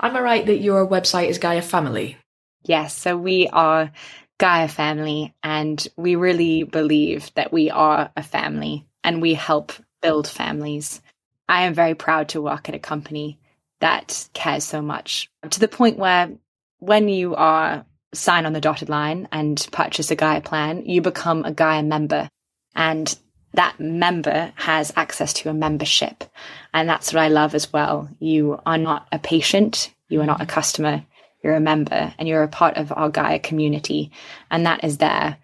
Am 0.00 0.16
I 0.16 0.20
right 0.20 0.46
that 0.46 0.60
your 0.60 0.86
website 0.86 1.28
is 1.28 1.38
Gaia 1.38 1.62
Family? 1.62 2.18
Yes. 2.64 2.94
So 2.94 3.16
we 3.16 3.48
are 3.48 3.90
Gaia 4.38 4.68
family 4.68 5.34
and 5.42 5.86
we 5.96 6.16
really 6.16 6.64
believe 6.64 7.32
that 7.34 7.52
we 7.52 7.70
are 7.70 8.10
a 8.16 8.22
family 8.22 8.86
and 9.04 9.22
we 9.22 9.34
help 9.34 9.72
build 10.00 10.28
families. 10.28 11.00
I 11.48 11.62
am 11.62 11.74
very 11.74 11.94
proud 11.94 12.30
to 12.30 12.42
work 12.42 12.68
at 12.68 12.74
a 12.74 12.80
company 12.80 13.38
that 13.82 14.28
cares 14.32 14.62
so 14.64 14.80
much 14.80 15.28
to 15.50 15.58
the 15.60 15.68
point 15.68 15.98
where 15.98 16.30
when 16.78 17.08
you 17.08 17.34
are 17.34 17.84
sign 18.14 18.46
on 18.46 18.52
the 18.52 18.60
dotted 18.60 18.88
line 18.88 19.28
and 19.32 19.66
purchase 19.72 20.10
a 20.10 20.16
Gaia 20.16 20.40
plan, 20.40 20.84
you 20.86 21.02
become 21.02 21.44
a 21.44 21.52
Gaia 21.52 21.82
member. 21.82 22.28
And 22.76 23.18
that 23.54 23.80
member 23.80 24.52
has 24.56 24.92
access 24.96 25.32
to 25.34 25.50
a 25.50 25.54
membership. 25.54 26.24
And 26.72 26.88
that's 26.88 27.12
what 27.12 27.22
I 27.22 27.28
love 27.28 27.54
as 27.54 27.72
well. 27.72 28.08
You 28.18 28.60
are 28.64 28.78
not 28.78 29.08
a 29.12 29.18
patient, 29.18 29.92
you 30.08 30.20
are 30.20 30.26
not 30.26 30.40
a 30.42 30.46
customer, 30.46 31.04
you're 31.42 31.56
a 31.56 31.60
member, 31.60 32.14
and 32.18 32.28
you're 32.28 32.42
a 32.42 32.48
part 32.48 32.76
of 32.76 32.92
our 32.94 33.08
Gaia 33.08 33.38
community. 33.38 34.12
And 34.50 34.66
that 34.66 34.84
is 34.84 34.98
there, 34.98 35.38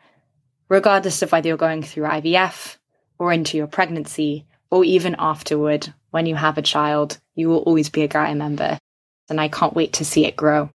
regardless 0.68 1.22
of 1.22 1.33
whether 1.33 1.48
you're 1.48 1.57
going 1.57 1.83
through 1.83 2.05
IVF 2.05 2.77
or 3.18 3.33
into 3.33 3.57
your 3.57 3.66
pregnancy 3.66 4.46
or 4.70 4.85
even 4.85 5.16
afterward 5.18 5.92
when 6.11 6.26
you 6.26 6.35
have 6.35 6.59
a 6.59 6.62
child, 6.62 7.18
you 7.35 7.48
will 7.48 7.59
always 7.59 7.88
be 7.88 8.02
a 8.02 8.09
Gaia 8.09 8.35
member. 8.35 8.78
And 9.28 9.40
I 9.40 9.48
can't 9.48 9.74
wait 9.74 9.94
to 9.94 10.04
see 10.04 10.24
it 10.24 10.37
grow. 10.37 10.70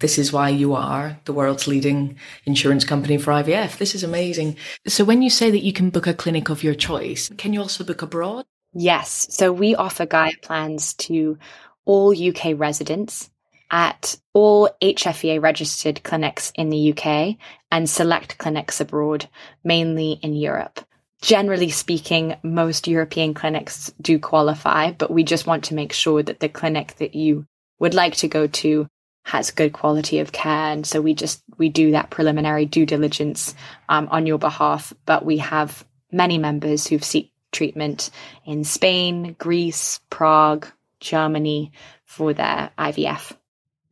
This 0.00 0.18
is 0.18 0.32
why 0.32 0.48
you 0.48 0.74
are 0.74 1.18
the 1.24 1.32
world's 1.32 1.68
leading 1.68 2.18
insurance 2.44 2.84
company 2.84 3.16
for 3.16 3.30
IVF. 3.30 3.78
This 3.78 3.94
is 3.94 4.02
amazing. 4.02 4.56
So 4.88 5.04
when 5.04 5.22
you 5.22 5.30
say 5.30 5.50
that 5.50 5.62
you 5.62 5.72
can 5.72 5.90
book 5.90 6.06
a 6.06 6.14
clinic 6.14 6.50
of 6.50 6.64
your 6.64 6.74
choice, 6.74 7.30
can 7.38 7.52
you 7.52 7.60
also 7.60 7.84
book 7.84 8.02
abroad? 8.02 8.44
Yes. 8.72 9.28
So 9.30 9.52
we 9.52 9.76
offer 9.76 10.04
Gaia 10.04 10.32
plans 10.42 10.94
to 10.94 11.38
all 11.84 12.10
UK 12.10 12.58
residents 12.58 13.30
at 13.70 14.16
all 14.32 14.68
HFEA 14.82 15.40
registered 15.40 16.02
clinics 16.02 16.52
in 16.56 16.70
the 16.70 16.92
UK 16.92 17.36
and 17.70 17.88
select 17.88 18.38
clinics 18.38 18.80
abroad, 18.80 19.28
mainly 19.62 20.18
in 20.22 20.34
Europe. 20.34 20.80
Generally 21.24 21.70
speaking, 21.70 22.36
most 22.42 22.86
European 22.86 23.32
clinics 23.32 23.90
do 23.98 24.18
qualify, 24.18 24.90
but 24.90 25.10
we 25.10 25.24
just 25.24 25.46
want 25.46 25.64
to 25.64 25.74
make 25.74 25.94
sure 25.94 26.22
that 26.22 26.38
the 26.40 26.50
clinic 26.50 26.96
that 26.96 27.14
you 27.14 27.46
would 27.78 27.94
like 27.94 28.14
to 28.16 28.28
go 28.28 28.46
to 28.46 28.86
has 29.22 29.50
good 29.50 29.72
quality 29.72 30.18
of 30.18 30.32
care. 30.32 30.70
And 30.70 30.86
so 30.86 31.00
we 31.00 31.14
just 31.14 31.42
we 31.56 31.70
do 31.70 31.92
that 31.92 32.10
preliminary 32.10 32.66
due 32.66 32.84
diligence 32.84 33.54
um, 33.88 34.06
on 34.10 34.26
your 34.26 34.36
behalf. 34.36 34.92
But 35.06 35.24
we 35.24 35.38
have 35.38 35.82
many 36.12 36.36
members 36.36 36.86
who've 36.86 37.02
seek 37.02 37.32
treatment 37.52 38.10
in 38.44 38.64
spain 38.64 39.36
greece 39.38 40.00
prague 40.10 40.66
germany 40.98 41.70
for 42.04 42.34
their 42.34 42.70
ivf 42.76 43.32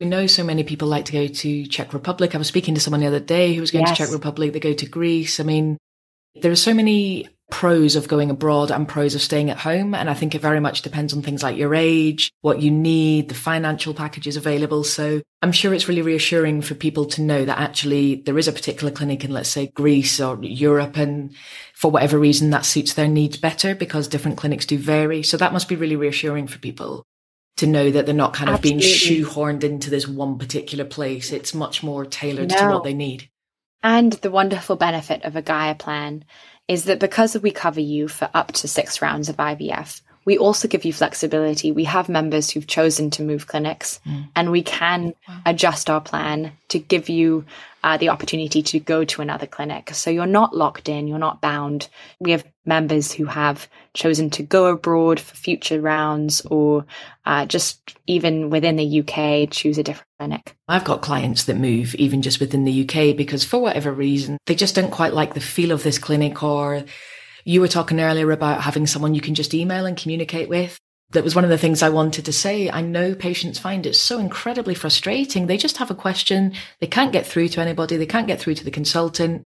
we 0.00 0.06
know 0.06 0.26
so 0.26 0.42
many 0.42 0.64
people 0.64 0.88
like 0.88 1.04
to 1.04 1.12
go 1.12 1.28
to 1.28 1.64
czech 1.66 1.94
republic. 1.94 2.34
I 2.34 2.38
was 2.38 2.48
speaking 2.48 2.74
to 2.74 2.80
someone 2.80 3.00
the 3.00 3.06
other 3.06 3.20
day 3.20 3.54
who 3.54 3.60
was 3.60 3.70
going 3.70 3.86
yes. 3.86 3.96
to 3.96 4.04
czech 4.04 4.12
republic. 4.12 4.52
They 4.52 4.58
go 4.58 4.72
to 4.72 4.86
greece. 4.86 5.38
I 5.38 5.44
mean 5.44 5.78
there 6.34 6.52
are 6.52 6.56
so 6.56 6.74
many 6.74 7.28
pros 7.52 7.96
of 7.96 8.08
going 8.08 8.30
abroad 8.30 8.70
and 8.70 8.88
pros 8.88 9.14
of 9.14 9.20
staying 9.20 9.50
at 9.50 9.58
home. 9.58 9.94
And 9.94 10.08
I 10.08 10.14
think 10.14 10.34
it 10.34 10.40
very 10.40 10.58
much 10.58 10.80
depends 10.80 11.12
on 11.12 11.20
things 11.20 11.42
like 11.42 11.58
your 11.58 11.74
age, 11.74 12.32
what 12.40 12.62
you 12.62 12.70
need, 12.70 13.28
the 13.28 13.34
financial 13.34 13.92
packages 13.92 14.38
available. 14.38 14.84
So 14.84 15.20
I'm 15.42 15.52
sure 15.52 15.74
it's 15.74 15.86
really 15.86 16.00
reassuring 16.00 16.62
for 16.62 16.74
people 16.74 17.04
to 17.06 17.20
know 17.20 17.44
that 17.44 17.58
actually 17.58 18.22
there 18.24 18.38
is 18.38 18.48
a 18.48 18.52
particular 18.52 18.90
clinic 18.90 19.22
in, 19.22 19.32
let's 19.32 19.50
say, 19.50 19.66
Greece 19.66 20.18
or 20.18 20.42
Europe. 20.42 20.96
And 20.96 21.34
for 21.74 21.90
whatever 21.90 22.18
reason, 22.18 22.50
that 22.50 22.64
suits 22.64 22.94
their 22.94 23.06
needs 23.06 23.36
better 23.36 23.74
because 23.74 24.08
different 24.08 24.38
clinics 24.38 24.64
do 24.64 24.78
vary. 24.78 25.22
So 25.22 25.36
that 25.36 25.52
must 25.52 25.68
be 25.68 25.76
really 25.76 25.96
reassuring 25.96 26.46
for 26.46 26.58
people 26.58 27.04
to 27.58 27.66
know 27.66 27.90
that 27.90 28.06
they're 28.06 28.14
not 28.14 28.32
kind 28.32 28.48
of 28.48 28.56
Absolutely. 28.56 28.80
being 28.80 29.24
shoehorned 29.24 29.62
into 29.62 29.90
this 29.90 30.08
one 30.08 30.38
particular 30.38 30.86
place. 30.86 31.32
It's 31.32 31.52
much 31.52 31.82
more 31.82 32.06
tailored 32.06 32.48
no. 32.48 32.56
to 32.56 32.66
what 32.68 32.84
they 32.84 32.94
need. 32.94 33.28
And 33.82 34.12
the 34.14 34.30
wonderful 34.30 34.76
benefit 34.76 35.24
of 35.24 35.36
a 35.36 35.42
Gaia 35.42 35.74
plan 35.74 36.24
is 36.68 36.84
that 36.84 37.00
because 37.00 37.36
we 37.38 37.50
cover 37.50 37.80
you 37.80 38.08
for 38.08 38.30
up 38.34 38.52
to 38.52 38.68
six 38.68 39.02
rounds 39.02 39.28
of 39.28 39.36
IVF, 39.36 40.00
we 40.24 40.38
also 40.38 40.68
give 40.68 40.84
you 40.84 40.92
flexibility. 40.92 41.72
We 41.72 41.84
have 41.84 42.08
members 42.08 42.50
who've 42.50 42.66
chosen 42.66 43.10
to 43.10 43.22
move 43.22 43.48
clinics, 43.48 44.00
mm. 44.06 44.28
and 44.36 44.52
we 44.52 44.62
can 44.62 45.14
wow. 45.28 45.40
adjust 45.46 45.90
our 45.90 46.00
plan 46.00 46.52
to 46.68 46.78
give 46.78 47.08
you 47.08 47.44
uh, 47.84 47.96
the 47.96 48.08
opportunity 48.08 48.62
to 48.62 48.78
go 48.78 49.04
to 49.04 49.22
another 49.22 49.46
clinic. 49.46 49.90
So 49.94 50.10
you're 50.10 50.26
not 50.26 50.56
locked 50.56 50.88
in, 50.88 51.08
you're 51.08 51.18
not 51.18 51.40
bound. 51.40 51.88
We 52.20 52.30
have 52.30 52.46
members 52.64 53.12
who 53.12 53.24
have 53.24 53.68
chosen 53.94 54.30
to 54.30 54.42
go 54.42 54.66
abroad 54.66 55.18
for 55.18 55.36
future 55.36 55.80
rounds 55.80 56.42
or 56.42 56.86
uh, 57.26 57.46
just 57.46 57.96
even 58.06 58.50
within 58.50 58.76
the 58.76 59.00
UK 59.00 59.50
choose 59.50 59.78
a 59.78 59.82
different 59.82 60.08
clinic. 60.18 60.56
I've 60.68 60.84
got 60.84 61.02
clients 61.02 61.44
that 61.44 61.56
move 61.56 61.94
even 61.96 62.22
just 62.22 62.40
within 62.40 62.64
the 62.64 62.82
UK 62.82 63.16
because 63.16 63.44
for 63.44 63.60
whatever 63.60 63.92
reason, 63.92 64.38
they 64.46 64.54
just 64.54 64.74
don't 64.74 64.92
quite 64.92 65.12
like 65.12 65.34
the 65.34 65.40
feel 65.40 65.72
of 65.72 65.82
this 65.82 65.98
clinic 65.98 66.42
or 66.42 66.84
you 67.44 67.60
were 67.60 67.68
talking 67.68 68.00
earlier 68.00 68.30
about 68.30 68.62
having 68.62 68.86
someone 68.86 69.14
you 69.14 69.20
can 69.20 69.34
just 69.34 69.54
email 69.54 69.86
and 69.86 69.96
communicate 69.96 70.48
with 70.48 70.78
that 71.12 71.24
was 71.24 71.34
one 71.34 71.44
of 71.44 71.50
the 71.50 71.58
things 71.58 71.82
I 71.82 71.88
wanted 71.88 72.24
to 72.24 72.32
say. 72.32 72.70
I 72.70 72.80
know 72.80 73.14
patients 73.14 73.58
find 73.58 73.86
it 73.86 73.94
so 73.94 74.18
incredibly 74.18 74.74
frustrating. 74.74 75.46
They 75.46 75.56
just 75.56 75.76
have 75.78 75.90
a 75.90 75.94
question. 75.94 76.54
They 76.80 76.86
can't 76.86 77.12
get 77.12 77.26
through 77.26 77.48
to 77.48 77.60
anybody. 77.60 77.96
They 77.96 78.06
can't 78.06 78.26
get 78.26 78.40
through 78.40 78.54
to 78.56 78.64
the 78.64 78.70
consultant. 78.70 79.44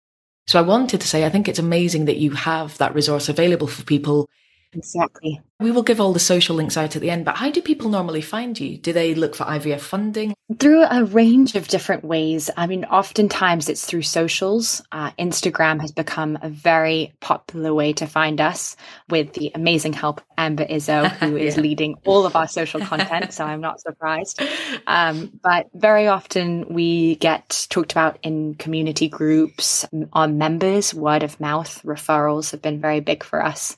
So 0.47 0.59
I 0.59 0.63
wanted 0.63 1.01
to 1.01 1.09
say, 1.09 1.27
I 1.27 1.31
think 1.31 1.49
it's 1.49 1.59
amazing 1.59 2.07
that 2.07 2.17
you 2.17 2.31
have 2.31 2.79
that 2.79 2.95
resource 2.95 3.29
available 3.29 3.67
for 3.67 3.85
people 3.85 4.29
Exactly. 4.73 5.41
We 5.61 5.73
will 5.73 5.83
give 5.83 6.01
all 6.01 6.13
the 6.13 6.21
social 6.21 6.55
links 6.55 6.77
out 6.77 6.95
at 6.95 7.03
the 7.03 7.11
end, 7.11 7.25
but 7.25 7.37
how 7.37 7.51
do 7.51 7.61
people 7.61 7.91
normally 7.91 8.21
find 8.21 8.59
you? 8.61 8.79
Do 8.79 8.93
they 8.93 9.17
look 9.17 9.35
for 9.35 9.43
IVF 9.43 9.81
funding? 9.81 10.37
Through 10.61 10.85
a 10.85 11.05
range 11.05 11.57
of 11.57 11.67
different 11.67 12.05
ways. 12.05 12.49
I 12.57 12.69
mean, 12.69 12.85
oftentimes 12.85 13.69
it's 13.69 13.85
through 13.85 14.03
socials. 14.03 14.83
Uh, 14.93 15.11
Instagram 15.19 15.81
has 15.81 15.91
become 15.91 16.39
a 16.41 16.49
very 16.49 17.13
popular 17.19 17.75
way 17.75 17.93
to 17.95 18.07
find 18.07 18.41
us 18.41 18.77
with 19.11 19.33
the 19.33 19.51
amazing 19.53 19.95
help 19.95 20.21
Amber 20.39 20.65
Izzo, 20.65 21.11
who 21.19 21.37
is 21.37 21.57
yeah. 21.57 21.63
leading 21.63 21.97
all 22.05 22.25
of 22.25 22.37
our 22.37 22.47
social 22.47 22.81
content. 22.81 23.35
so 23.35 23.45
I'm 23.45 23.61
not 23.61 23.81
surprised. 23.81 24.41
Um, 24.87 25.39
but 25.43 25.69
very 25.75 26.07
often 26.07 26.73
we 26.73 27.17
get 27.17 27.67
talked 27.69 27.91
about 27.91 28.19
in 28.23 28.55
community 28.55 29.09
groups. 29.09 29.85
Our 30.13 30.29
members, 30.29 30.95
word 30.95 31.25
of 31.25 31.41
mouth 31.41 31.83
referrals 31.83 32.53
have 32.53 32.63
been 32.63 32.81
very 32.81 33.01
big 33.01 33.25
for 33.25 33.45
us 33.45 33.77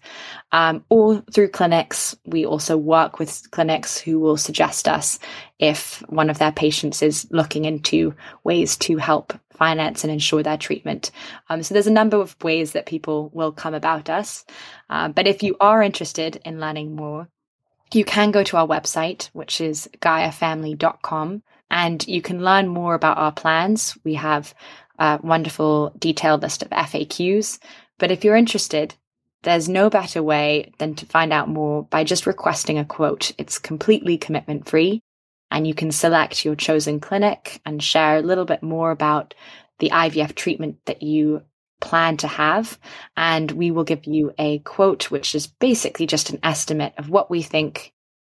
um, 0.52 0.84
or 0.88 1.22
through 1.32 1.48
clinics. 1.70 2.16
We 2.26 2.44
also 2.44 2.76
work 2.76 3.20
with 3.20 3.48
clinics 3.52 3.96
who 3.96 4.18
will 4.18 4.36
suggest 4.36 4.88
us 4.88 5.20
if 5.60 6.02
one 6.08 6.28
of 6.28 6.38
their 6.38 6.50
patients 6.50 7.00
is 7.00 7.28
looking 7.30 7.64
into 7.64 8.12
ways 8.42 8.76
to 8.78 8.96
help 8.96 9.32
finance 9.52 10.02
and 10.02 10.12
insure 10.12 10.42
their 10.42 10.56
treatment. 10.56 11.12
Um, 11.48 11.62
so 11.62 11.72
there's 11.72 11.86
a 11.86 11.92
number 11.92 12.16
of 12.16 12.34
ways 12.42 12.72
that 12.72 12.86
people 12.86 13.30
will 13.32 13.52
come 13.52 13.74
about 13.74 14.10
us. 14.10 14.44
Uh, 14.88 15.10
but 15.10 15.28
if 15.28 15.44
you 15.44 15.56
are 15.60 15.80
interested 15.80 16.40
in 16.44 16.58
learning 16.58 16.96
more, 16.96 17.28
you 17.92 18.04
can 18.04 18.32
go 18.32 18.42
to 18.42 18.56
our 18.56 18.66
website, 18.66 19.26
which 19.32 19.60
is 19.60 19.88
gaiafamily.com, 20.00 21.42
and 21.70 22.08
you 22.08 22.20
can 22.20 22.42
learn 22.42 22.66
more 22.66 22.94
about 22.94 23.18
our 23.18 23.32
plans. 23.32 23.96
We 24.02 24.14
have 24.14 24.54
a 24.98 25.20
wonderful 25.22 25.92
detailed 25.96 26.42
list 26.42 26.62
of 26.62 26.70
FAQs. 26.70 27.60
But 27.98 28.10
if 28.10 28.24
you're 28.24 28.34
interested, 28.34 28.96
there's 29.42 29.68
no 29.68 29.88
better 29.88 30.22
way 30.22 30.72
than 30.78 30.94
to 30.96 31.06
find 31.06 31.32
out 31.32 31.48
more 31.48 31.84
by 31.84 32.04
just 32.04 32.26
requesting 32.26 32.78
a 32.78 32.84
quote. 32.84 33.32
It's 33.38 33.58
completely 33.58 34.18
commitment 34.18 34.68
free 34.68 35.02
and 35.50 35.66
you 35.66 35.74
can 35.74 35.90
select 35.90 36.44
your 36.44 36.54
chosen 36.54 37.00
clinic 37.00 37.60
and 37.64 37.82
share 37.82 38.18
a 38.18 38.22
little 38.22 38.44
bit 38.44 38.62
more 38.62 38.90
about 38.90 39.34
the 39.78 39.90
IVF 39.90 40.34
treatment 40.34 40.78
that 40.86 41.02
you 41.02 41.42
plan 41.80 42.16
to 42.18 42.28
have. 42.28 42.78
And 43.16 43.50
we 43.50 43.70
will 43.70 43.84
give 43.84 44.04
you 44.04 44.32
a 44.38 44.58
quote, 44.60 45.10
which 45.10 45.34
is 45.34 45.46
basically 45.46 46.06
just 46.06 46.30
an 46.30 46.38
estimate 46.42 46.92
of 46.98 47.08
what 47.08 47.30
we 47.30 47.42
think 47.42 47.92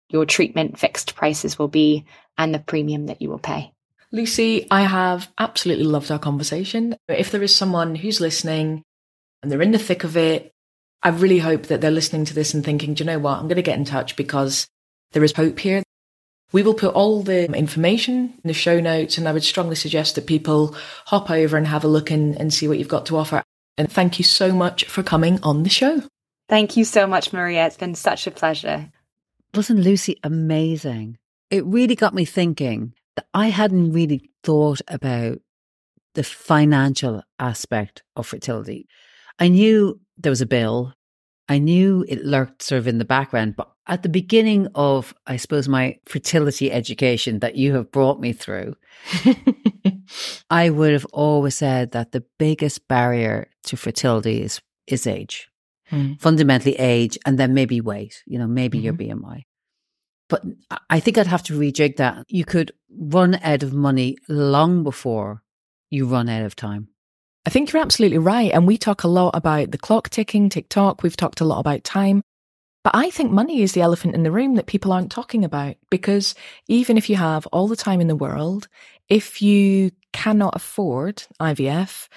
your 0.09 0.25
treatment 0.25 0.79
fixed 0.79 1.15
prices 1.15 1.59
will 1.59 1.67
be 1.67 2.05
and 2.37 2.53
the 2.53 2.59
premium 2.59 3.07
that 3.07 3.21
you 3.21 3.29
will 3.29 3.39
pay. 3.39 3.73
Lucy, 4.11 4.67
I 4.69 4.81
have 4.81 5.29
absolutely 5.37 5.85
loved 5.85 6.11
our 6.11 6.19
conversation. 6.19 6.95
If 7.07 7.31
there 7.31 7.43
is 7.43 7.55
someone 7.55 7.95
who's 7.95 8.21
listening 8.21 8.83
and 9.41 9.51
they're 9.51 9.61
in 9.61 9.71
the 9.71 9.79
thick 9.79 10.03
of 10.03 10.15
it, 10.15 10.52
I 11.03 11.09
really 11.09 11.39
hope 11.39 11.63
that 11.63 11.81
they're 11.81 11.91
listening 11.91 12.25
to 12.25 12.33
this 12.33 12.53
and 12.53 12.63
thinking, 12.63 12.93
do 12.93 13.03
you 13.03 13.05
know 13.09 13.19
what? 13.19 13.37
I'm 13.37 13.47
going 13.47 13.57
to 13.57 13.61
get 13.61 13.77
in 13.77 13.85
touch 13.85 14.15
because 14.15 14.67
there 15.11 15.23
is 15.23 15.33
hope 15.33 15.59
here. 15.59 15.83
We 16.53 16.63
will 16.63 16.75
put 16.75 16.93
all 16.93 17.23
the 17.23 17.51
information 17.51 18.35
in 18.43 18.47
the 18.47 18.53
show 18.53 18.79
notes, 18.79 19.17
and 19.17 19.27
I 19.27 19.33
would 19.33 19.43
strongly 19.43 19.75
suggest 19.75 20.15
that 20.15 20.27
people 20.27 20.75
hop 21.05 21.29
over 21.29 21.57
and 21.57 21.67
have 21.67 21.83
a 21.83 21.87
look 21.87 22.09
and, 22.09 22.39
and 22.39 22.53
see 22.53 22.67
what 22.67 22.77
you've 22.77 22.87
got 22.87 23.07
to 23.07 23.17
offer. 23.17 23.43
And 23.77 23.91
thank 23.91 24.19
you 24.19 24.23
so 24.23 24.53
much 24.53 24.85
for 24.85 25.03
coming 25.03 25.39
on 25.41 25.63
the 25.63 25.69
show. 25.69 26.03
Thank 26.47 26.77
you 26.77 26.85
so 26.85 27.07
much, 27.07 27.33
Maria. 27.33 27.65
It's 27.65 27.77
been 27.77 27.95
such 27.95 28.27
a 28.27 28.31
pleasure. 28.31 28.91
Wasn't 29.55 29.79
Lucy 29.79 30.19
amazing? 30.23 31.17
It 31.49 31.65
really 31.65 31.95
got 31.95 32.13
me 32.13 32.25
thinking 32.25 32.93
that 33.15 33.25
I 33.33 33.47
hadn't 33.47 33.91
really 33.91 34.29
thought 34.43 34.81
about 34.87 35.39
the 36.13 36.23
financial 36.23 37.23
aspect 37.39 38.03
of 38.15 38.27
fertility. 38.27 38.87
I 39.39 39.47
knew 39.47 39.99
there 40.17 40.29
was 40.29 40.41
a 40.41 40.45
bill. 40.45 40.93
I 41.49 41.57
knew 41.57 42.05
it 42.07 42.23
lurked 42.23 42.63
sort 42.63 42.79
of 42.79 42.87
in 42.87 42.99
the 42.99 43.05
background, 43.05 43.55
but 43.57 43.73
at 43.87 44.01
the 44.01 44.09
beginning 44.09 44.67
of, 44.75 45.13
I 45.27 45.35
suppose, 45.37 45.67
my 45.67 45.99
fertility 46.05 46.71
education 46.71 47.39
that 47.39 47.55
you 47.55 47.73
have 47.73 47.91
brought 47.91 48.19
me 48.19 48.31
through, 48.31 48.75
I 50.49 50.69
would 50.69 50.93
have 50.93 51.05
always 51.11 51.55
said 51.55 51.91
that 51.91 52.11
the 52.11 52.23
biggest 52.39 52.87
barrier 52.87 53.49
to 53.63 53.75
fertility 53.75 54.41
is, 54.41 54.61
is 54.87 55.05
age, 55.05 55.49
mm. 55.91 56.19
fundamentally 56.21 56.75
age, 56.75 57.17
and 57.25 57.37
then 57.37 57.53
maybe 57.53 57.81
weight, 57.81 58.23
you 58.25 58.39
know, 58.39 58.47
maybe 58.47 58.77
mm-hmm. 58.77 59.01
your 59.01 59.17
BMI. 59.17 59.43
But 60.29 60.45
I 60.89 60.99
think 61.01 61.17
I'd 61.17 61.27
have 61.27 61.43
to 61.43 61.59
rejig 61.59 61.97
that. 61.97 62.25
You 62.29 62.45
could 62.45 62.71
run 62.89 63.35
out 63.43 63.63
of 63.63 63.73
money 63.73 64.17
long 64.29 64.83
before 64.83 65.43
you 65.89 66.07
run 66.07 66.29
out 66.29 66.43
of 66.43 66.55
time. 66.55 66.87
I 67.45 67.49
think 67.49 67.71
you're 67.71 67.81
absolutely 67.81 68.19
right. 68.19 68.51
And 68.51 68.65
we 68.65 68.77
talk 68.77 69.03
a 69.03 69.07
lot 69.09 69.35
about 69.35 69.71
the 69.71 69.77
clock 69.77 70.09
ticking, 70.09 70.49
tick 70.49 70.69
tock. 70.69 71.03
We've 71.03 71.17
talked 71.17 71.41
a 71.41 71.45
lot 71.45 71.59
about 71.59 71.83
time. 71.83 72.23
But 72.83 72.95
I 72.95 73.09
think 73.09 73.31
money 73.31 73.61
is 73.61 73.71
the 73.71 73.81
elephant 73.81 74.15
in 74.15 74.23
the 74.23 74.31
room 74.31 74.55
that 74.55 74.67
people 74.67 74.91
aren't 74.91 75.11
talking 75.11 75.45
about 75.45 75.75
because 75.89 76.35
even 76.67 76.97
if 76.97 77.09
you 77.09 77.15
have 77.15 77.47
all 77.47 77.67
the 77.67 77.77
time 77.77 78.01
in 78.01 78.07
the 78.07 78.15
world, 78.15 78.67
if 79.07 79.41
you 79.41 79.91
cannot 80.11 80.55
afford 80.55 81.23
IVF, 81.39 82.09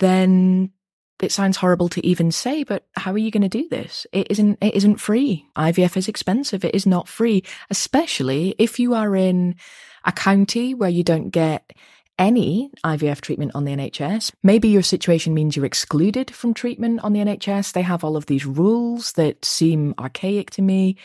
then 0.00 0.72
it 1.20 1.30
sounds 1.30 1.56
horrible 1.56 1.88
to 1.90 2.04
even 2.04 2.32
say, 2.32 2.64
but 2.64 2.84
how 2.96 3.12
are 3.12 3.18
you 3.18 3.30
going 3.30 3.42
to 3.42 3.48
do 3.48 3.68
this? 3.68 4.06
It 4.12 4.28
isn't, 4.30 4.58
it 4.60 4.74
isn't 4.74 4.96
free. 4.96 5.46
IVF 5.56 5.96
is 5.96 6.08
expensive. 6.08 6.64
It 6.64 6.74
is 6.74 6.84
not 6.84 7.06
free, 7.06 7.44
especially 7.70 8.56
if 8.58 8.80
you 8.80 8.94
are 8.94 9.14
in 9.14 9.54
a 10.04 10.10
county 10.10 10.74
where 10.74 10.90
you 10.90 11.04
don't 11.04 11.30
get 11.30 11.72
any 12.18 12.70
IVF 12.84 13.20
treatment 13.20 13.52
on 13.54 13.64
the 13.64 13.72
NHS. 13.72 14.32
Maybe 14.42 14.68
your 14.68 14.82
situation 14.82 15.34
means 15.34 15.56
you're 15.56 15.64
excluded 15.64 16.30
from 16.30 16.54
treatment 16.54 17.00
on 17.02 17.12
the 17.12 17.20
NHS. 17.20 17.72
They 17.72 17.82
have 17.82 18.04
all 18.04 18.16
of 18.16 18.26
these 18.26 18.46
rules 18.46 19.12
that 19.12 19.44
seem 19.44 19.94
archaic 19.98 20.50
to 20.52 20.62
me. 20.62 20.96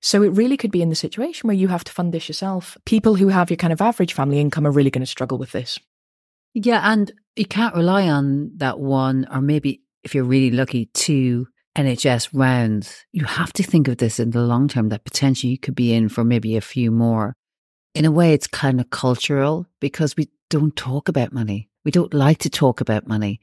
So 0.00 0.22
it 0.22 0.28
really 0.28 0.56
could 0.56 0.70
be 0.70 0.82
in 0.82 0.88
the 0.88 0.94
situation 0.94 1.46
where 1.46 1.56
you 1.56 1.68
have 1.68 1.84
to 1.84 1.92
fund 1.92 2.12
this 2.12 2.28
yourself. 2.28 2.76
People 2.84 3.14
who 3.16 3.28
have 3.28 3.50
your 3.50 3.56
kind 3.56 3.72
of 3.72 3.80
average 3.80 4.12
family 4.12 4.40
income 4.40 4.66
are 4.66 4.70
really 4.72 4.90
going 4.90 5.02
to 5.02 5.06
struggle 5.06 5.38
with 5.38 5.52
this. 5.52 5.78
Yeah, 6.54 6.80
and 6.90 7.12
you 7.34 7.46
can't 7.46 7.74
rely 7.74 8.08
on 8.08 8.52
that 8.56 8.78
one, 8.78 9.26
or 9.30 9.40
maybe 9.40 9.82
if 10.04 10.14
you're 10.14 10.24
really 10.24 10.50
lucky, 10.50 10.86
two 10.94 11.48
NHS 11.76 12.30
rounds. 12.32 13.04
You 13.12 13.24
have 13.24 13.52
to 13.54 13.62
think 13.62 13.88
of 13.88 13.98
this 13.98 14.18
in 14.18 14.30
the 14.30 14.42
long 14.42 14.68
term 14.68 14.88
that 14.88 15.04
potentially 15.04 15.50
you 15.50 15.58
could 15.58 15.74
be 15.74 15.92
in 15.92 16.08
for 16.08 16.24
maybe 16.24 16.56
a 16.56 16.62
few 16.62 16.90
more. 16.90 17.36
In 17.96 18.04
a 18.04 18.10
way, 18.10 18.34
it's 18.34 18.46
kind 18.46 18.78
of 18.78 18.90
cultural 18.90 19.66
because 19.80 20.18
we 20.18 20.28
don't 20.50 20.76
talk 20.76 21.08
about 21.08 21.32
money. 21.32 21.70
We 21.82 21.90
don't 21.90 22.12
like 22.12 22.36
to 22.40 22.50
talk 22.50 22.82
about 22.82 23.06
money. 23.06 23.40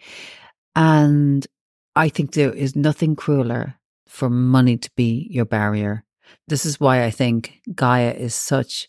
And 0.75 1.47
I 1.95 2.09
think 2.09 2.33
there 2.33 2.53
is 2.53 2.75
nothing 2.75 3.15
crueler 3.15 3.73
for 4.07 4.29
money 4.29 4.77
to 4.77 4.91
be 4.95 5.27
your 5.31 5.45
barrier. 5.45 6.03
This 6.49 6.67
is 6.67 6.79
why 6.79 7.03
I 7.03 7.09
think 7.09 7.61
Gaia 7.73 8.11
is 8.11 8.35
such 8.35 8.87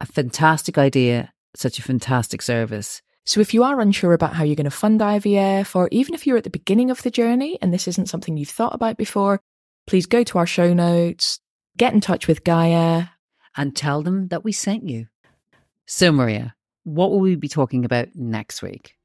a 0.00 0.06
fantastic 0.06 0.78
idea, 0.78 1.32
such 1.56 1.80
a 1.80 1.82
fantastic 1.82 2.40
service. 2.40 3.02
So, 3.26 3.40
if 3.40 3.52
you 3.52 3.64
are 3.64 3.80
unsure 3.80 4.12
about 4.12 4.34
how 4.34 4.44
you're 4.44 4.54
going 4.54 4.64
to 4.64 4.70
fund 4.70 5.00
IVF, 5.00 5.74
or 5.74 5.88
even 5.90 6.14
if 6.14 6.24
you're 6.24 6.36
at 6.36 6.44
the 6.44 6.50
beginning 6.50 6.88
of 6.88 7.02
the 7.02 7.10
journey 7.10 7.58
and 7.60 7.74
this 7.74 7.88
isn't 7.88 8.08
something 8.08 8.36
you've 8.36 8.48
thought 8.48 8.76
about 8.76 8.96
before, 8.96 9.40
please 9.88 10.06
go 10.06 10.22
to 10.22 10.38
our 10.38 10.46
show 10.46 10.72
notes, 10.72 11.40
get 11.76 11.94
in 11.94 12.00
touch 12.00 12.28
with 12.28 12.44
Gaia, 12.44 13.08
and 13.60 13.76
tell 13.76 14.02
them 14.02 14.28
that 14.28 14.42
we 14.42 14.52
sent 14.52 14.88
you. 14.88 15.06
So, 15.86 16.10
Maria, 16.10 16.54
what 16.84 17.10
will 17.10 17.20
we 17.20 17.36
be 17.36 17.46
talking 17.46 17.84
about 17.84 18.08
next 18.14 18.62
week? 18.62 18.96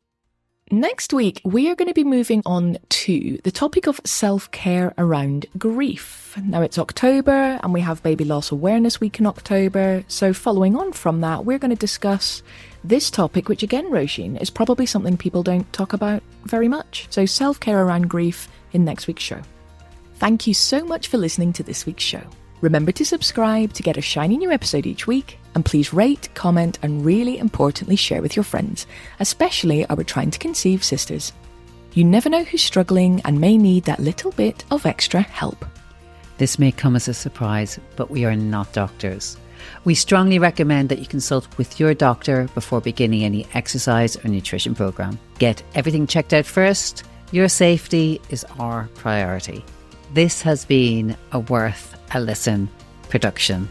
Next 0.71 1.11
week, 1.11 1.41
we 1.43 1.69
are 1.69 1.75
going 1.75 1.89
to 1.89 1.93
be 1.93 2.05
moving 2.05 2.41
on 2.45 2.77
to 2.87 3.37
the 3.43 3.51
topic 3.51 3.85
of 3.85 3.99
self 4.05 4.49
care 4.51 4.93
around 4.97 5.45
grief. 5.57 6.37
Now, 6.41 6.61
it's 6.61 6.79
October 6.79 7.59
and 7.61 7.73
we 7.73 7.81
have 7.81 8.01
Baby 8.01 8.23
Loss 8.23 8.51
Awareness 8.51 9.01
Week 9.01 9.19
in 9.19 9.25
October. 9.25 10.05
So, 10.07 10.31
following 10.31 10.77
on 10.77 10.93
from 10.93 11.19
that, 11.19 11.43
we're 11.43 11.59
going 11.59 11.75
to 11.75 11.75
discuss 11.75 12.41
this 12.81 13.11
topic, 13.11 13.49
which 13.49 13.61
again, 13.61 13.91
Roisin, 13.91 14.41
is 14.41 14.49
probably 14.49 14.85
something 14.85 15.17
people 15.17 15.43
don't 15.43 15.71
talk 15.73 15.91
about 15.91 16.23
very 16.45 16.69
much. 16.69 17.07
So, 17.09 17.25
self 17.25 17.59
care 17.59 17.83
around 17.83 18.09
grief 18.09 18.47
in 18.71 18.85
next 18.85 19.05
week's 19.05 19.23
show. 19.23 19.41
Thank 20.15 20.47
you 20.47 20.53
so 20.53 20.85
much 20.85 21.09
for 21.09 21.17
listening 21.17 21.51
to 21.53 21.63
this 21.63 21.85
week's 21.85 22.05
show. 22.05 22.23
Remember 22.61 22.91
to 22.93 23.05
subscribe 23.05 23.73
to 23.73 23.83
get 23.83 23.97
a 23.97 24.01
shiny 24.01 24.37
new 24.37 24.51
episode 24.51 24.85
each 24.85 25.07
week, 25.07 25.39
and 25.53 25.65
please 25.65 25.93
rate, 25.93 26.29
comment, 26.33 26.79
and 26.81 27.03
really 27.05 27.37
importantly, 27.37 27.95
share 27.95 28.21
with 28.21 28.35
your 28.35 28.43
friends, 28.43 28.87
especially 29.19 29.85
our 29.87 30.03
trying 30.03 30.31
to 30.31 30.39
conceive 30.39 30.83
sisters. 30.83 31.33
You 31.93 32.03
never 32.03 32.29
know 32.29 32.43
who's 32.43 32.63
struggling 32.63 33.21
and 33.23 33.39
may 33.39 33.57
need 33.57 33.83
that 33.85 33.99
little 33.99 34.31
bit 34.31 34.65
of 34.71 34.85
extra 34.85 35.21
help. 35.21 35.65
This 36.37 36.59
may 36.59 36.71
come 36.71 36.95
as 36.95 37.07
a 37.07 37.13
surprise, 37.13 37.79
but 37.95 38.09
we 38.09 38.25
are 38.25 38.35
not 38.35 38.73
doctors. 38.73 39.37
We 39.83 39.95
strongly 39.95 40.39
recommend 40.39 40.89
that 40.89 40.99
you 40.99 41.05
consult 41.05 41.57
with 41.57 41.79
your 41.79 41.93
doctor 41.93 42.49
before 42.53 42.81
beginning 42.81 43.23
any 43.23 43.47
exercise 43.53 44.17
or 44.17 44.27
nutrition 44.27 44.75
program. 44.75 45.19
Get 45.39 45.63
everything 45.73 46.07
checked 46.07 46.33
out 46.33 46.45
first. 46.45 47.03
Your 47.31 47.47
safety 47.47 48.21
is 48.29 48.45
our 48.59 48.89
priority. 48.95 49.63
This 50.15 50.41
has 50.43 50.63
been 50.63 51.17
a 51.34 51.39
worth 51.39 51.99
a 52.15 52.21
listen 52.21 52.69
production. 53.10 53.67